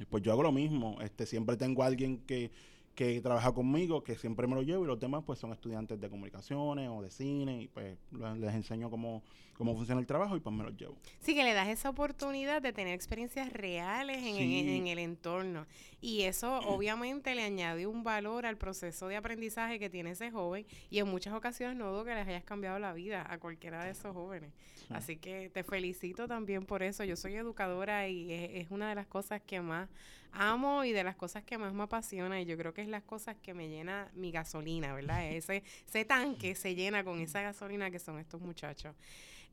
Pues 0.08 0.22
yo 0.22 0.32
hago 0.32 0.42
lo 0.42 0.52
mismo. 0.52 0.98
Este, 1.00 1.26
siempre 1.26 1.56
tengo 1.56 1.82
a 1.82 1.86
alguien 1.86 2.18
que 2.18 2.50
que 2.94 3.20
trabaja 3.22 3.52
conmigo, 3.52 4.04
que 4.04 4.16
siempre 4.16 4.46
me 4.46 4.54
lo 4.54 4.62
llevo, 4.62 4.84
y 4.84 4.86
los 4.86 5.00
demás 5.00 5.22
pues 5.24 5.38
son 5.38 5.52
estudiantes 5.52 5.98
de 5.98 6.10
comunicaciones 6.10 6.90
o 6.90 7.00
de 7.00 7.10
cine, 7.10 7.62
y 7.62 7.68
pues 7.68 7.96
les 8.38 8.54
enseño 8.54 8.90
cómo, 8.90 9.22
cómo 9.56 9.74
funciona 9.74 10.00
el 10.00 10.06
trabajo 10.06 10.36
y 10.36 10.40
pues 10.40 10.54
me 10.54 10.62
los 10.62 10.76
llevo. 10.76 10.96
Sí, 11.20 11.34
que 11.34 11.42
le 11.42 11.54
das 11.54 11.68
esa 11.68 11.88
oportunidad 11.88 12.60
de 12.60 12.72
tener 12.72 12.94
experiencias 12.94 13.50
reales 13.52 14.18
en, 14.18 14.86
el 14.86 14.98
entorno. 14.98 15.66
Y 16.02 16.22
eso 16.22 16.58
obviamente 16.66 17.34
le 17.34 17.42
añade 17.42 17.86
un 17.86 18.04
valor 18.04 18.44
al 18.44 18.58
proceso 18.58 19.08
de 19.08 19.16
aprendizaje 19.16 19.78
que 19.78 19.88
tiene 19.88 20.10
ese 20.10 20.30
joven, 20.30 20.66
y 20.90 20.98
en 20.98 21.08
muchas 21.08 21.32
ocasiones 21.32 21.78
no 21.78 21.90
dudo 21.90 22.04
que 22.04 22.14
les 22.14 22.28
hayas 22.28 22.44
cambiado 22.44 22.78
la 22.78 22.92
vida 22.92 23.26
a 23.28 23.38
cualquiera 23.38 23.84
de 23.84 23.92
esos 23.92 24.12
jóvenes. 24.12 24.52
Así 24.94 25.16
que 25.16 25.50
te 25.50 25.64
felicito 25.64 26.28
también 26.28 26.64
por 26.64 26.82
eso. 26.82 27.04
Yo 27.04 27.16
soy 27.16 27.34
educadora 27.34 28.08
y 28.08 28.32
es 28.32 28.70
una 28.70 28.88
de 28.88 28.94
las 28.94 29.06
cosas 29.06 29.40
que 29.42 29.60
más 29.60 29.88
amo 30.32 30.84
y 30.84 30.92
de 30.92 31.04
las 31.04 31.16
cosas 31.16 31.44
que 31.44 31.58
más 31.58 31.72
me 31.72 31.82
apasiona 31.82 32.40
y 32.40 32.46
yo 32.46 32.56
creo 32.56 32.72
que 32.72 32.82
es 32.82 32.88
las 32.88 33.02
cosas 33.02 33.36
que 33.42 33.54
me 33.54 33.68
llena 33.68 34.10
mi 34.14 34.30
gasolina, 34.30 34.94
¿verdad? 34.94 35.24
Ese, 35.32 35.62
ese 35.86 36.04
tanque 36.04 36.54
se 36.54 36.74
llena 36.74 37.04
con 37.04 37.20
esa 37.20 37.42
gasolina 37.42 37.90
que 37.90 37.98
son 37.98 38.18
estos 38.18 38.40
muchachos. 38.40 38.94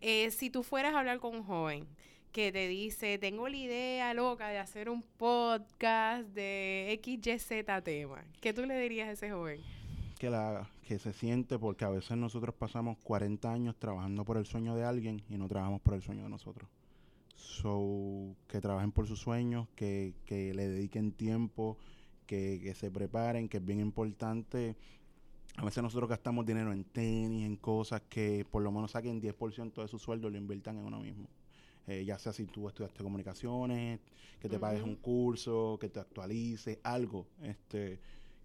Eh, 0.02 0.32
si 0.32 0.50
tú 0.50 0.64
fueras 0.64 0.94
a 0.94 1.00
hablar 1.00 1.20
con 1.20 1.36
un 1.36 1.44
joven 1.44 1.88
que 2.32 2.52
te 2.52 2.68
dice, 2.68 3.18
tengo 3.18 3.50
la 3.50 3.58
idea 3.58 4.14
loca 4.14 4.50
de 4.50 4.60
hacer 4.60 4.90
un 4.90 5.02
podcast 5.02 6.28
de 6.30 7.00
XYZ 7.04 7.66
tema, 7.84 8.24
¿qué 8.40 8.54
tú 8.54 8.66
le 8.66 8.80
dirías 8.80 9.10
a 9.10 9.12
ese 9.12 9.32
joven? 9.32 9.62
Que 10.20 10.30
la 10.30 10.70
que 10.86 11.00
se 11.00 11.14
siente 11.14 11.58
porque 11.58 11.86
a 11.86 11.90
veces 11.90 12.18
nosotros 12.18 12.54
pasamos 12.54 12.98
40 13.04 13.54
años 13.54 13.76
trabajando 13.80 14.26
por 14.26 14.38
el 14.38 14.46
sueño 14.46 14.76
de 14.76 14.84
alguien 14.84 15.24
y 15.30 15.38
no 15.38 15.48
trabajamos 15.48 15.82
por 15.82 15.94
el 15.94 16.02
sueño 16.02 16.24
de 16.24 16.30
nosotros. 16.30 16.70
So, 17.36 18.36
que 18.50 18.60
trabajen 18.60 18.92
por 18.92 19.08
sus 19.08 19.20
sueños, 19.20 19.70
que, 19.76 20.14
que 20.26 20.54
le 20.54 20.68
dediquen 20.68 21.14
tiempo, 21.14 21.78
que, 22.26 22.60
que, 22.62 22.76
se 22.76 22.92
preparen, 22.92 23.48
que 23.48 23.58
es 23.58 23.66
bien 23.66 23.80
importante. 23.80 24.76
A 25.56 25.64
veces 25.64 25.82
nosotros 25.82 26.10
gastamos 26.10 26.46
dinero 26.46 26.74
en 26.74 26.84
tenis, 26.84 27.46
en 27.46 27.56
cosas 27.56 28.02
que 28.10 28.46
por 28.52 28.62
lo 28.62 28.72
menos 28.72 28.92
saquen 28.92 29.22
10% 29.22 29.82
de 29.82 29.88
su 29.88 30.00
sueldo 30.00 30.28
y 30.28 30.32
lo 30.32 30.38
inviertan 30.38 30.80
en 30.80 30.86
uno 30.86 31.00
mismo. 31.00 31.30
Eh, 31.88 32.04
ya 32.04 32.20
sea 32.20 32.34
si 32.34 32.46
tú 32.46 32.68
estudiaste 32.68 33.04
comunicaciones, 33.04 34.00
que 34.42 34.50
te 34.50 34.60
pagues 34.60 34.84
un 34.84 34.96
curso, 34.96 35.78
que 35.80 35.88
te 35.88 36.00
actualices, 36.00 36.78
algo. 36.84 37.26
este 37.42 38.00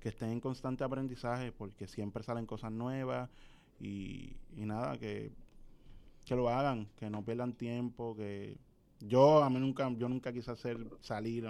Que 0.04 0.10
estén 0.10 0.28
en 0.28 0.40
constante 0.40 0.84
aprendizaje 0.84 1.50
porque 1.50 1.86
siempre 1.86 2.22
salen 2.22 2.44
cosas 2.44 2.70
nuevas 2.70 3.30
y, 3.80 4.36
y 4.54 4.66
nada, 4.66 4.98
que, 4.98 5.32
que 6.26 6.36
lo 6.36 6.50
hagan, 6.50 6.90
que 6.96 7.08
no 7.08 7.24
pierdan 7.24 7.54
tiempo, 7.54 8.14
que 8.14 8.58
yo, 9.00 9.42
a 9.42 9.48
mí 9.48 9.58
nunca, 9.58 9.90
yo 9.96 10.06
nunca 10.10 10.30
quise 10.30 10.50
hacer 10.50 10.78
salir, 11.00 11.46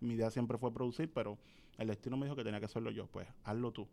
mi 0.00 0.14
idea 0.14 0.30
siempre 0.30 0.56
fue 0.56 0.72
producir, 0.72 1.12
pero 1.12 1.36
el 1.76 1.88
destino 1.88 2.16
me 2.16 2.24
dijo 2.24 2.34
que 2.34 2.44
tenía 2.44 2.60
que 2.60 2.64
hacerlo 2.64 2.90
yo, 2.90 3.08
pues 3.08 3.28
hazlo 3.44 3.72
tú. 3.72 3.86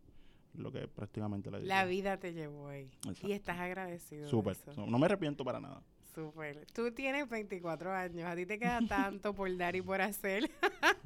Lo 0.54 0.72
que 0.72 0.88
prácticamente 0.88 1.52
le 1.52 1.58
dije. 1.58 1.68
La 1.68 1.84
vida 1.84 2.16
te 2.16 2.32
llevó 2.32 2.70
ahí. 2.70 2.90
Y 3.24 3.34
estás 3.34 3.60
agradecido. 3.60 4.30
Súper. 4.30 4.56
No 4.78 4.98
me 4.98 5.06
arrepiento 5.08 5.44
para 5.44 5.60
nada. 5.60 5.84
Súper. 6.14 6.66
Tú 6.74 6.94
tienes 6.94 7.28
24 7.28 7.92
años. 7.92 8.26
A 8.26 8.38
ti 8.38 8.46
te 8.46 8.58
queda 8.58 8.80
tanto 8.88 9.34
por 9.34 9.54
dar 9.58 9.76
y 9.76 9.82
por 9.82 10.00
hacer. 10.00 10.50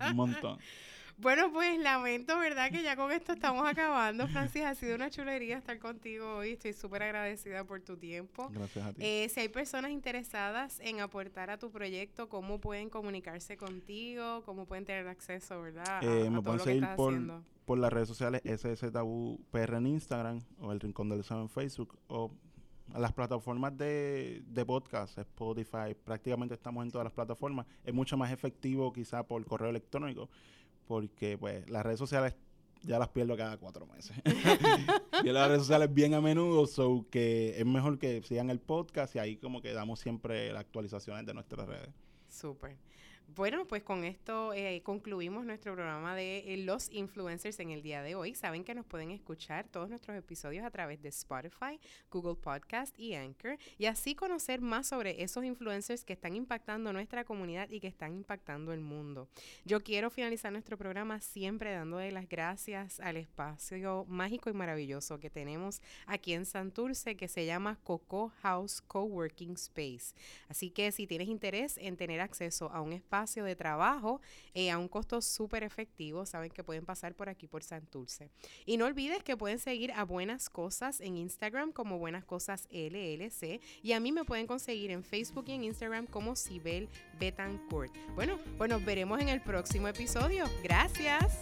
Un 0.07 0.15
montón. 0.15 0.59
Bueno, 1.21 1.51
pues 1.51 1.77
lamento, 1.79 2.39
¿verdad? 2.39 2.71
Que 2.71 2.81
ya 2.81 2.95
con 2.95 3.11
esto 3.11 3.33
estamos 3.33 3.67
acabando. 3.67 4.25
Francis, 4.29 4.63
ha 4.63 4.73
sido 4.73 4.95
una 4.95 5.09
chulería 5.09 5.57
estar 5.57 5.77
contigo 5.77 6.37
hoy. 6.37 6.51
Estoy 6.51 6.71
súper 6.71 7.03
agradecida 7.03 7.65
por 7.65 7.81
tu 7.81 7.97
tiempo. 7.97 8.49
Gracias 8.53 8.85
a 8.85 8.93
ti. 8.93 9.01
Eh, 9.03 9.27
si 9.27 9.41
hay 9.41 9.49
personas 9.49 9.91
interesadas 9.91 10.79
en 10.79 11.01
aportar 11.01 11.49
a 11.49 11.57
tu 11.57 11.71
proyecto, 11.71 12.29
¿cómo 12.29 12.61
pueden 12.61 12.89
comunicarse 12.89 13.57
contigo? 13.57 14.43
¿Cómo 14.45 14.65
pueden 14.65 14.85
tener 14.85 15.09
acceso, 15.09 15.61
verdad? 15.61 16.01
Eh, 16.01 16.29
me 16.29 16.41
pueden 16.41 16.61
seguir 16.61 16.87
por, 16.95 17.13
por 17.65 17.77
las 17.79 17.91
redes 17.91 18.07
sociales 18.07 18.41
SSTabúPR 18.45 19.73
en 19.73 19.87
Instagram 19.87 20.39
o 20.61 20.71
El 20.71 20.79
Rincón 20.79 21.09
del 21.09 21.17
Deseo 21.17 21.41
en 21.41 21.49
Facebook 21.49 21.99
o 22.07 22.31
las 22.97 23.11
plataformas 23.11 23.77
de, 23.77 24.41
de 24.47 24.65
podcast, 24.65 25.17
Spotify, 25.17 25.93
prácticamente 26.01 26.55
estamos 26.55 26.83
en 26.85 26.91
todas 26.91 27.03
las 27.03 27.13
plataformas. 27.13 27.67
Es 27.83 27.93
mucho 27.93 28.15
más 28.15 28.31
efectivo 28.31 28.91
quizá 28.93 29.21
por 29.21 29.43
correo 29.45 29.69
electrónico 29.69 30.29
porque 30.89 31.37
pues 31.37 31.69
las 31.69 31.85
redes 31.85 31.99
sociales 31.99 32.33
ya 32.81 32.97
las 32.97 33.09
pierdo 33.09 33.37
cada 33.37 33.57
cuatro 33.57 33.85
meses. 33.85 34.17
y 35.23 35.29
las 35.29 35.47
redes 35.47 35.61
sociales 35.61 35.93
bien 35.93 36.15
a 36.15 36.19
menudo, 36.19 36.65
so 36.65 37.05
que 37.11 37.59
es 37.59 37.65
mejor 37.65 37.99
que 37.99 38.23
sigan 38.23 38.49
el 38.49 38.59
podcast 38.59 39.15
y 39.15 39.19
ahí 39.19 39.37
como 39.37 39.61
que 39.61 39.71
damos 39.71 39.99
siempre 39.99 40.51
las 40.51 40.61
actualizaciones 40.61 41.27
de 41.27 41.35
nuestras 41.35 41.67
redes. 41.67 41.89
Súper. 42.27 42.75
Bueno, 43.35 43.65
pues 43.67 43.83
con 43.83 44.03
esto 44.05 44.53
eh, 44.53 44.81
concluimos 44.83 45.45
nuestro 45.45 45.75
programa 45.75 46.15
de 46.15 46.39
eh, 46.53 46.57
los 46.57 46.89
influencers 46.91 47.59
en 47.59 47.69
el 47.69 47.83
día 47.83 48.01
de 48.01 48.15
hoy. 48.15 48.33
Saben 48.33 48.63
que 48.63 48.73
nos 48.73 48.87
pueden 48.87 49.11
escuchar 49.11 49.67
todos 49.67 49.87
nuestros 49.87 50.17
episodios 50.17 50.65
a 50.65 50.71
través 50.71 51.01
de 51.01 51.09
Spotify, 51.09 51.79
Google 52.09 52.35
Podcast 52.35 52.97
y 52.97 53.13
Anchor 53.13 53.57
y 53.77 53.85
así 53.85 54.15
conocer 54.15 54.61
más 54.61 54.87
sobre 54.87 55.21
esos 55.21 55.43
influencers 55.43 56.03
que 56.03 56.13
están 56.13 56.35
impactando 56.35 56.91
nuestra 56.91 57.23
comunidad 57.23 57.69
y 57.69 57.79
que 57.79 57.87
están 57.87 58.15
impactando 58.15 58.73
el 58.73 58.81
mundo. 58.81 59.27
Yo 59.63 59.83
quiero 59.83 60.09
finalizar 60.09 60.51
nuestro 60.51 60.75
programa 60.77 61.21
siempre 61.21 61.71
dándole 61.71 62.11
las 62.11 62.27
gracias 62.27 62.99
al 62.99 63.17
espacio 63.17 64.05
mágico 64.07 64.49
y 64.49 64.53
maravilloso 64.53 65.19
que 65.19 65.29
tenemos 65.29 65.81
aquí 66.07 66.33
en 66.33 66.45
Santurce 66.45 67.15
que 67.15 67.27
se 67.27 67.45
llama 67.45 67.77
Coco 67.83 68.33
House 68.41 68.81
Coworking 68.81 69.53
Space. 69.53 70.15
Así 70.47 70.71
que 70.71 70.91
si 70.91 71.05
tienes 71.05 71.27
interés 71.27 71.77
en 71.77 71.95
tener 71.95 72.21
acceso 72.21 72.71
a 72.71 72.81
un 72.81 72.93
espacio 73.19 73.43
de 73.43 73.55
trabajo 73.55 74.21
eh, 74.53 74.71
a 74.71 74.77
un 74.77 74.87
costo 74.87 75.21
súper 75.21 75.63
efectivo. 75.63 76.25
Saben 76.25 76.51
que 76.51 76.63
pueden 76.63 76.85
pasar 76.85 77.13
por 77.15 77.27
aquí 77.27 77.47
por 77.47 77.63
Santurce. 77.63 78.29
Y 78.65 78.77
no 78.77 78.85
olvides 78.85 79.23
que 79.23 79.35
pueden 79.35 79.59
seguir 79.59 79.91
a 79.91 80.03
Buenas 80.03 80.49
Cosas 80.49 81.01
en 81.01 81.17
Instagram 81.17 81.71
como 81.73 81.97
Buenas 81.97 82.23
Cosas 82.23 82.67
LLC. 82.71 83.59
Y 83.83 83.91
a 83.91 83.99
mí 83.99 84.11
me 84.11 84.23
pueden 84.23 84.47
conseguir 84.47 84.91
en 84.91 85.03
Facebook 85.03 85.45
y 85.47 85.53
en 85.53 85.65
Instagram 85.65 86.07
como 86.07 86.35
Sibel 86.35 86.87
Betancourt. 87.19 87.93
Bueno, 88.15 88.39
pues 88.57 88.69
nos 88.69 88.83
veremos 88.85 89.19
en 89.19 89.29
el 89.29 89.41
próximo 89.41 89.87
episodio. 89.89 90.45
Gracias. 90.63 91.39